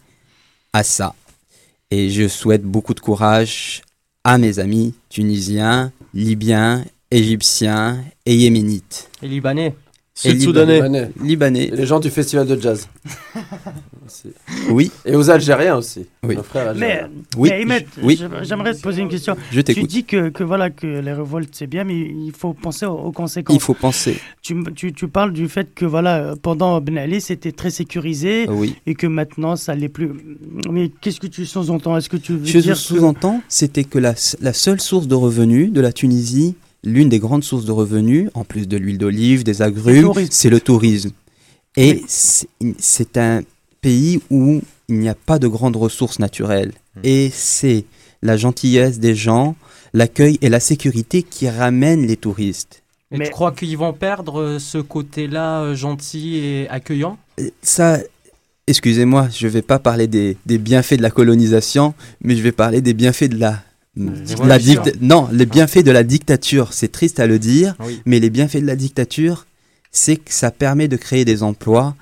[0.72, 1.14] à ça.
[1.90, 3.82] Et je souhaite beaucoup de courage
[4.24, 9.10] à mes amis tunisiens, libyens, égyptiens et yéménites.
[9.22, 9.74] Et libanais.
[10.24, 11.10] Et Libanais.
[11.22, 11.64] Libanais.
[11.64, 12.88] Et les gens du festival de jazz.
[14.10, 14.34] Aussi.
[14.70, 14.90] Oui.
[15.04, 16.06] Et aux Algériens aussi.
[16.24, 16.34] Oui.
[16.36, 17.10] Nos frères Mais, algériens.
[17.36, 18.20] Oui, mais Ahmed, oui.
[18.42, 19.36] j'aimerais- te poser une question.
[19.52, 19.88] Je Tu t'écoute.
[19.88, 23.12] dis que, que voilà que les révoltes c'est bien, mais il faut penser aux, aux
[23.12, 23.54] conséquences.
[23.56, 24.16] Il faut penser.
[24.42, 28.74] Tu, tu, tu parles du fait que voilà pendant Ben Ali c'était très sécurisé Oui.
[28.86, 30.10] et que maintenant ça l'est plus.
[30.70, 31.96] Mais qu'est-ce que tu sous-entends?
[31.96, 35.14] Est-ce que tu veux Je dire que- sous-entends, c'était que la, la seule source de
[35.14, 39.44] revenus de la Tunisie, l'une des grandes sources de revenus, en plus de l'huile d'olive,
[39.44, 41.10] des agrumes, c'est le tourisme.
[41.76, 43.42] Et c'est un
[43.80, 46.72] pays où il n'y a pas de grandes ressources naturelles.
[47.04, 47.84] Et c'est
[48.22, 49.56] la gentillesse des gens,
[49.94, 52.82] l'accueil et la sécurité qui ramènent les touristes.
[53.12, 57.18] Et tu crois qu'ils vont perdre euh, ce côté-là euh, gentil et accueillant?
[57.60, 57.98] Ça,
[58.68, 62.52] excusez-moi, je ne vais pas parler des, des bienfaits de la colonisation, mais je vais
[62.52, 63.62] parler des bienfaits de la...
[63.96, 64.58] de la
[65.00, 68.00] non, les bienfaits de la dictature, c'est triste à le dire, Oui.
[68.06, 69.46] mais les bienfaits de la dictature,
[69.90, 71.96] c'est que ça permet de créer des emplois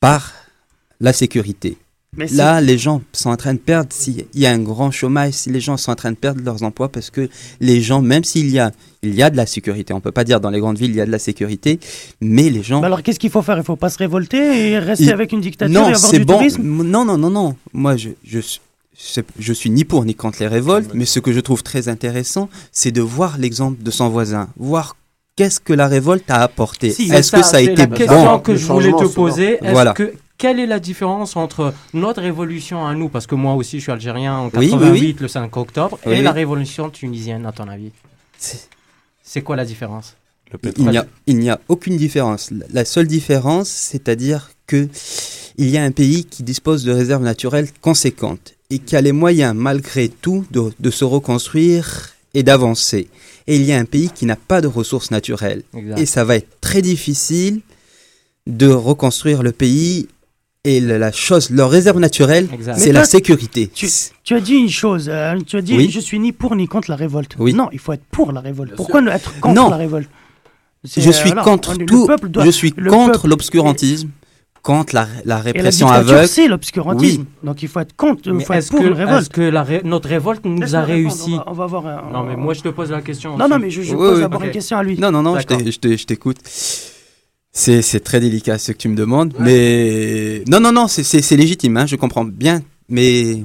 [0.00, 0.34] par
[1.00, 1.76] la sécurité.
[2.16, 5.32] Mais Là, les gens sont en train de perdre, s'il y a un grand chômage,
[5.32, 7.28] si les gens sont en train de perdre leurs emplois, parce que
[7.60, 8.70] les gens, même s'il y a,
[9.02, 10.96] il y a de la sécurité, on peut pas dire dans les grandes villes il
[10.96, 11.80] y a de la sécurité,
[12.20, 12.80] mais les gens...
[12.80, 13.58] Bah alors qu'est-ce qu'il faut faire?
[13.58, 16.20] Il faut pas se révolter et rester Il- avec une dictature non, et avoir c'est
[16.20, 16.34] du bon.
[16.34, 16.62] tourisme?
[16.62, 17.56] Non, non, non, non.
[17.72, 18.38] Moi, je, je,
[19.38, 22.48] je suis ni pour ni contre les révoltes, mais ce que je trouve très intéressant,
[22.70, 24.96] c'est de voir l'exemple de son voisin, voir
[25.34, 26.90] qu'est-ce que la révolte a apporté.
[26.92, 29.54] Si, Est-ce que ça a été la question bon que je voulais te poser.
[29.60, 29.92] Est-ce Voilà.
[29.94, 33.84] que quelle est la différence entre notre révolution à nous, parce que moi aussi je
[33.84, 35.16] suis algérien en Oui, oui, 88, oui.
[35.20, 36.22] le 5 octobre, Oui, et oui.
[36.22, 37.90] la révolution tunisienne, à ton avis?
[39.22, 40.16] C'est quoi la différence?
[41.26, 42.50] Il n'y a, aucune différence.
[42.50, 44.88] La- La seule différence, c'est-à-dire que
[45.56, 49.12] il y a un pays qui dispose de réserves naturelles conséquentes et qui a les
[49.12, 53.08] moyens, malgré tout, de, de se reconstruire et d'avancer.
[53.46, 55.62] Et il y a un pays qui n'a pas de ressources naturelles.
[55.76, 55.98] Exact.
[55.98, 57.60] Et ça va être très difficile
[58.46, 60.08] de reconstruire le pays.
[60.66, 63.68] Et la, la chose, leur réserve naturelle, c'est la sécurité.
[63.68, 63.86] Tu,
[64.22, 65.90] tu as dit une chose, euh, tu as dit Oui.
[65.90, 67.36] je suis ni pour ni contre la révolte.
[67.38, 67.52] Oui.
[67.52, 68.74] Non, il faut être pour la révolte.
[68.74, 69.68] Pourquoi ne être contre Non.
[69.68, 70.08] la révolte?
[70.84, 72.06] Je euh, suis voilà, contre tout.
[72.06, 74.08] peuple doit- je suis le contre l'obscurantisme,
[74.62, 76.26] contre la, la Et la répression aveugle.
[76.28, 77.22] c'est l'obscurantisme.
[77.22, 77.46] Oui.
[77.46, 79.20] Donc il faut être contre, il Mais faut être pour que, une révolte.
[79.20, 81.32] est-ce que la ré- notre révolte nous a réussi?
[81.34, 83.36] on va- on va voir un- Non, mais moi je te pose la question.
[83.36, 83.52] Non, aussi.
[83.52, 84.20] non, mais je, je Oui, pose oui.
[84.22, 84.98] d'abord une question à lui.
[84.98, 86.38] Non, non, non, je t'écoute.
[87.56, 91.22] C'est c'est très délicat ce que tu me demandes, mais non, non, non, c'est- c'est
[91.22, 93.44] c'est légitime, hein, je comprends bien, mais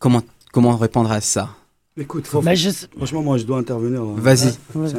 [0.00, 0.20] comment,
[0.52, 1.50] comment répondre à ça?
[1.96, 4.02] Écoute, faut- je- franchement, moi, je dois intervenir.
[4.02, 4.14] là.
[4.16, 4.52] Vas-y.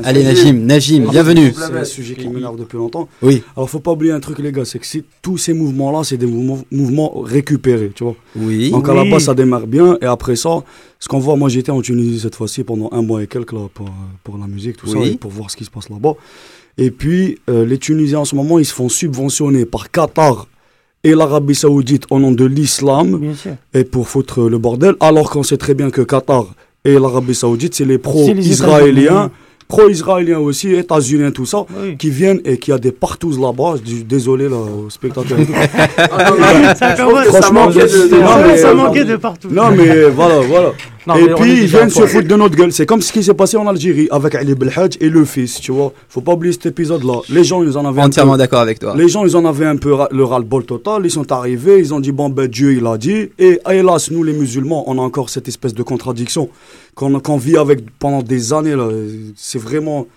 [0.05, 1.51] Allez, Najim, Najim, bienvenue.
[1.53, 3.09] C'est un sujet qui m'énerve depuis longtemps.
[3.21, 3.43] Oui.
[3.57, 4.85] Alors, faut pas oublier un truc, les gars, c'est que
[5.21, 8.15] tous ces mouvements-là, c'est des mouvements, mouvements récupérés, tu vois.
[8.37, 8.71] Oui.
[8.71, 9.11] Donc, à la Oui.
[9.11, 9.97] base, ça démarre bien.
[10.01, 10.63] Et après ça,
[10.97, 13.67] ce qu'on voit, moi, j'étais en Tunisie cette fois-ci pendant un mois et quelques, là,
[13.73, 13.89] pour,
[14.23, 16.13] pour la musique, tout ça, et pour voir ce qui se passe là-bas.
[16.77, 20.47] Et puis, euh, les Tunisiens, en ce moment, ils se font subventionner par Qatar
[21.03, 23.21] et l'Arabie Saoudite au nom de l'islam
[23.73, 26.47] et pour foutre le bordel, alors qu'on sait très bien que Qatar
[26.83, 29.31] et l'Arabie Saoudite, c'est les pro-israéliens,
[29.67, 31.65] pro-israéliens aussi, États-Unis, tout ça,
[31.97, 33.75] qui viennent et qui a des partout là-bas.
[34.05, 35.37] Désolé là, aux spectateurs.
[37.31, 39.47] Ça manquait de- ça manquait de partout.
[39.51, 40.73] Non mais voilà, voilà.
[41.07, 42.71] Non, et puis ils viennent se foutre de notre gueule.
[42.71, 45.71] C'est comme ce qui s'est passé en Algérie avec Ali Belhadj et le fils, tu
[45.71, 45.93] vois.
[46.09, 47.21] Faut pas oublier cet épisode-là.
[47.29, 48.95] Les gens, ils en avaient un Entièrement d'accord avec toi.
[48.95, 51.01] Les gens, ils en avaient un peu le ras-le-bol total.
[51.05, 53.29] Ils sont arrivés, ils ont dit bon ben Dieu il a dit.
[53.37, 56.49] Et hélas, nous les musulmans, on a encore cette espèce de contradiction
[56.95, 58.89] qu'on qu'on vit avec pendant des années là.
[59.35, 60.07] C'est vraiment, en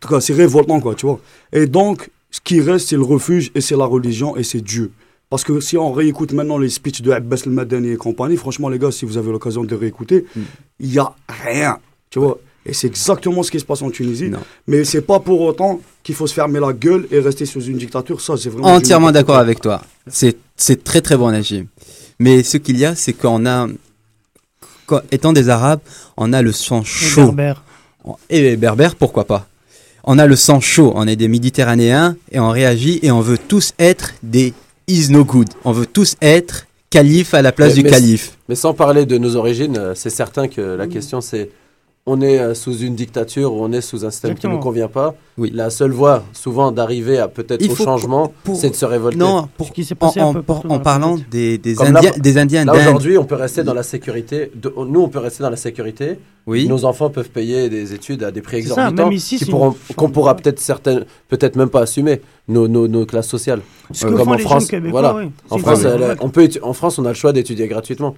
[0.00, 1.20] tout cas, c'est révoltant quoi, tu vois.
[1.52, 4.90] Et donc, ce qui reste, c'est le refuge et c'est la religion et c'est Dieu.
[5.30, 8.78] Parce que si on réécoute maintenant les speeches de Abbas el-Madani et compagnie, franchement les
[8.78, 10.24] gars, si vous avez l'occasion de réécouter,
[10.78, 11.78] il y a rien,
[12.10, 12.38] tu vois.
[12.66, 14.30] Et c'est exactement ce qui se passe en Tunisie.
[14.66, 17.76] Mais c'est pas pour autant qu'il faut se fermer la gueule et rester sous une
[17.76, 18.20] dictature.
[18.22, 18.68] Ça, c'est vraiment.
[18.68, 19.82] Entièrement d'accord avec toi.
[20.06, 21.66] C'est c'est très très bon, Najim.
[22.18, 23.68] Mais ce qu'il y a, c'est qu'on a,
[24.86, 25.80] quand- étant des Arabes,
[26.16, 27.32] on a le sang chaud.
[27.32, 27.62] berbères.
[28.30, 29.46] Et berbères, pourquoi pas?
[30.04, 33.38] On a le sang chaud, on est des Méditerranéens et on réagit et on veut
[33.38, 34.52] tous être des
[34.88, 35.48] is no good.
[35.64, 38.38] On veut tous être calife à la place Mais- du mais- calife.
[38.48, 41.50] Mais sans parler de nos origines, euh, c'est certain que la question c'est
[42.06, 44.58] on est euh, sous une dictature ou on est sous un système qui ne nous
[44.58, 45.14] convient pas.
[45.38, 49.16] La seule voie, souvent, d'arriver à peut-être au changement, pour- c'est de se révolter.
[49.16, 49.70] Non, pour-
[50.02, 53.24] en, en- pour- en parlant des, des Comme Indiens, là- des Indiens Là aujourd'hui, on
[53.24, 54.50] peut rester dans la sécurité.
[54.54, 56.18] De- nous, on peut rester dans la sécurité.
[56.46, 56.68] Oui.
[56.68, 59.46] Nos enfants peuvent payer des études à des prix C'est ça, exorbitants, qui
[59.94, 63.62] qu'on pourra peut-être certaines, peut-être même pas assumer nos, nos, nos classes sociales.
[63.92, 65.16] Ce que font les jeunes Québécois, voilà.
[65.24, 65.30] oui.
[65.48, 68.14] En France, elle- on peut, en France, on a le choix d'étudier gratuitement.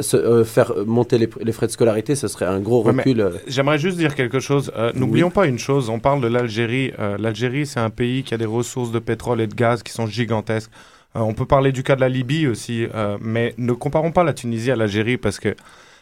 [0.00, 3.20] Se- euh, faire monter les, frais de scolarité, ce serait un gros recul.
[3.20, 3.30] euh.
[3.46, 4.72] J'aimerais juste dire quelque chose.
[4.74, 6.92] Euh, N'oublions pas une chose, on parle de l'Algérie.
[6.98, 9.92] Euh, L'Algérie, c'est un pays qui a des ressources de pétrole et de gaz qui
[9.92, 10.70] sont gigantesques.
[11.14, 12.86] On peut parler du cas de la Libye aussi,
[13.22, 15.54] mais ne comparons pas la Tunisie à l'Algérie parce que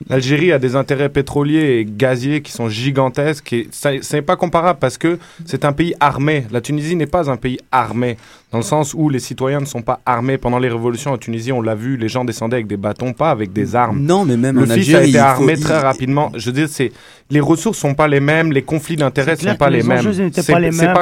[0.08, 4.34] l'Algérie a des intérêts pétroliers et gaziers qui sont gigantesques et ça- ce n'est pas
[4.34, 6.46] comparable parce que c'est un pays armé.
[6.50, 8.16] La Tunisie n'est pas un pays armé
[8.54, 10.38] dans le sens où les citoyens ne sont pas armés.
[10.38, 13.30] Pendant les révolutions en Tunisie, on l'a vu, les gens descendaient avec des bâtons, pas
[13.32, 13.98] avec des armes.
[14.00, 16.30] Non, mais même le en fils Algérie, a été faut- armé très rapidement.
[16.36, 16.92] Je veux dire, c'est
[17.30, 19.98] les ressources sont pas les mêmes, les conflits d'intérêts sont pas les, les mêmes.
[20.06, 20.94] enjeux n'étaient C'est- pas les mêmes.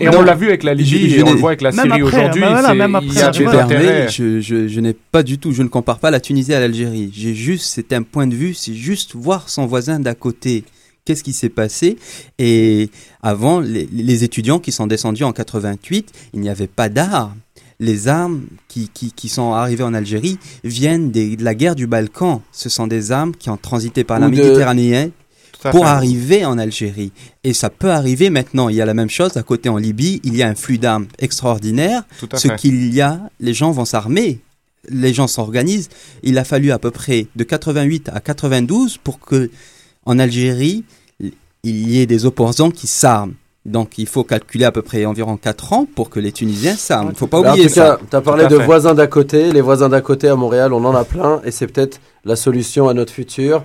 [0.00, 1.70] Et on l'a vu avec la Libye, Je- je et on le voit avec la
[1.72, 2.40] Même Syrie après, aujourd'hui.
[2.42, 4.08] bah voilà, c'est- même après, il y a des intérêts.
[4.10, 7.10] je- je n'ai pas du tout, je ne compare pas la Tunisie à l'Algérie.
[7.16, 10.64] J'ai juste, c'est un point de vue, c'est juste voir son voisin d'à côté.
[11.06, 11.96] Qu'est-ce qui s'est passé
[12.38, 12.90] Et
[13.22, 17.36] avant, les, les étudiants qui sont descendus en 88, il n'y avait pas d'armes.
[17.80, 21.86] Les armes qui, qui, qui sont arrivées en Algérie viennent des- de la guerre du
[21.86, 22.42] Balkan.
[22.52, 25.10] Ce sont des armes qui ont transité par la Ou de- Méditerranée
[25.70, 27.12] pour arriver en Algérie.
[27.44, 28.68] Et ça peut arriver maintenant.
[28.68, 30.20] Il y a la même chose à côté en Libye.
[30.24, 32.02] Il y a un flux d'armes extraordinaire.
[32.38, 34.40] Ce qu'il y a, les gens vont s'armer.
[34.88, 35.88] Les gens s'organisent.
[36.22, 39.50] Il a fallu à peu près de 88 à 92 pour que
[40.06, 40.84] en Algérie,
[41.20, 43.34] il y ait des opposants qui s'arment.
[43.66, 47.08] Donc il faut calculer à peu près environ 4 ans pour que les Tunisiens s'arment.
[47.08, 47.98] Il ne faut pas Alors, oublier en tout ça.
[48.08, 49.50] tu as parlé de voisins d'à côté.
[49.50, 51.42] Les voisins d'à côté à Montréal, on en a plein.
[51.44, 53.64] Et c'est peut-être la solution à notre futur.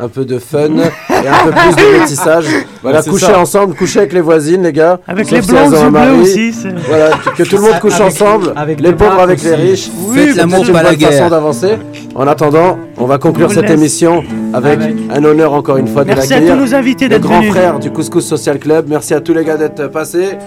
[0.00, 2.44] Un peu de fun et un peu plus de métissage.
[2.82, 3.38] Voilà, coucher ça.
[3.40, 5.00] ensemble, coucher avec les voisines, les gars.
[5.08, 8.06] Avec les un yeux bleus aussi, c'est- Voilà, que, que tout le monde couche Avec-
[8.06, 8.52] ensemble.
[8.54, 9.90] avec les pauvres avec les riches.
[10.06, 11.30] Oui, c'est l'amour, une pas la bonne façon guerre.
[11.30, 11.78] d'avancer.
[12.14, 13.72] En attendant, on va conclure cette laisse.
[13.72, 14.22] émission
[14.54, 14.94] avec, Avec.
[15.12, 16.54] un honneur encore une fois de Merci à l'accueillir.
[16.54, 17.52] tous nos invités d'être grand venus.
[17.52, 18.86] frère du Couscous Social Club.
[18.88, 20.38] Merci à tous les gars d'être passés.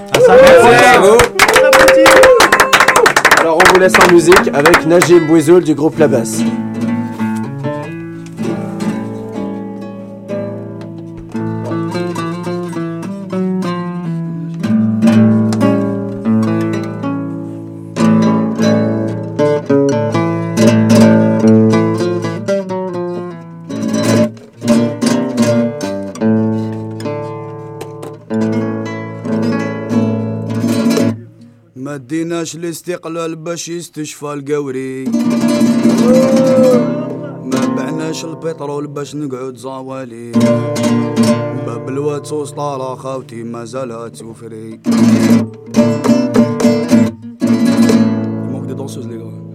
[3.41, 6.39] Alors on vous laisse en musique avec Najim Bouizoul du groupe La Basse.
[32.51, 35.03] ديناش الاستقلال باش يستشفى القوري.
[37.43, 40.31] ما بعناش البترول باش نقعد زوالي.
[41.65, 44.79] باب الواتس وسطالة خاوتي مازالها توفري
[49.21, 49.50] gars.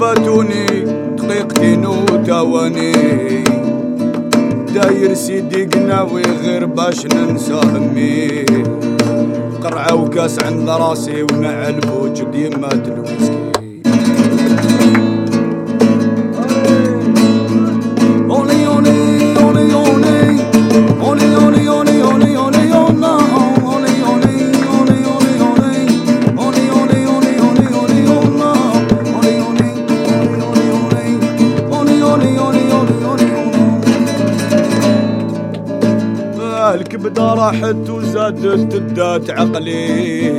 [0.00, 0.66] فاتوني
[1.18, 2.92] دقيقتي نوتا واني
[4.74, 8.44] داير سيدي قناوي غير باش ننسى همي.
[9.62, 13.37] قرعة وكاس عند راسي ومع البوج ديما تلويسكي
[37.62, 40.30] راحت وزادت الدات عقلي.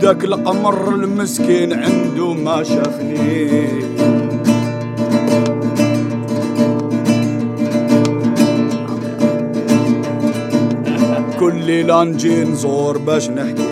[0.00, 3.68] داك القمر المسكين عنده ما شافني.
[11.40, 13.67] كل ليلة نجي نزور باش نحكي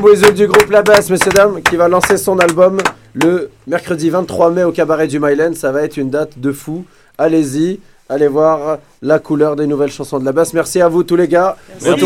[0.00, 2.78] Bouizoul du groupe La Basse, messieurs dames, qui va lancer son album
[3.14, 5.54] le mercredi 23 mai au cabaret du Myland.
[5.54, 6.84] Ça va être une date de fou.
[7.18, 10.54] Allez-y, allez voir la couleur des nouvelles chansons de La Basse.
[10.54, 11.56] Merci à vous tous les gars.
[11.68, 12.00] Merci.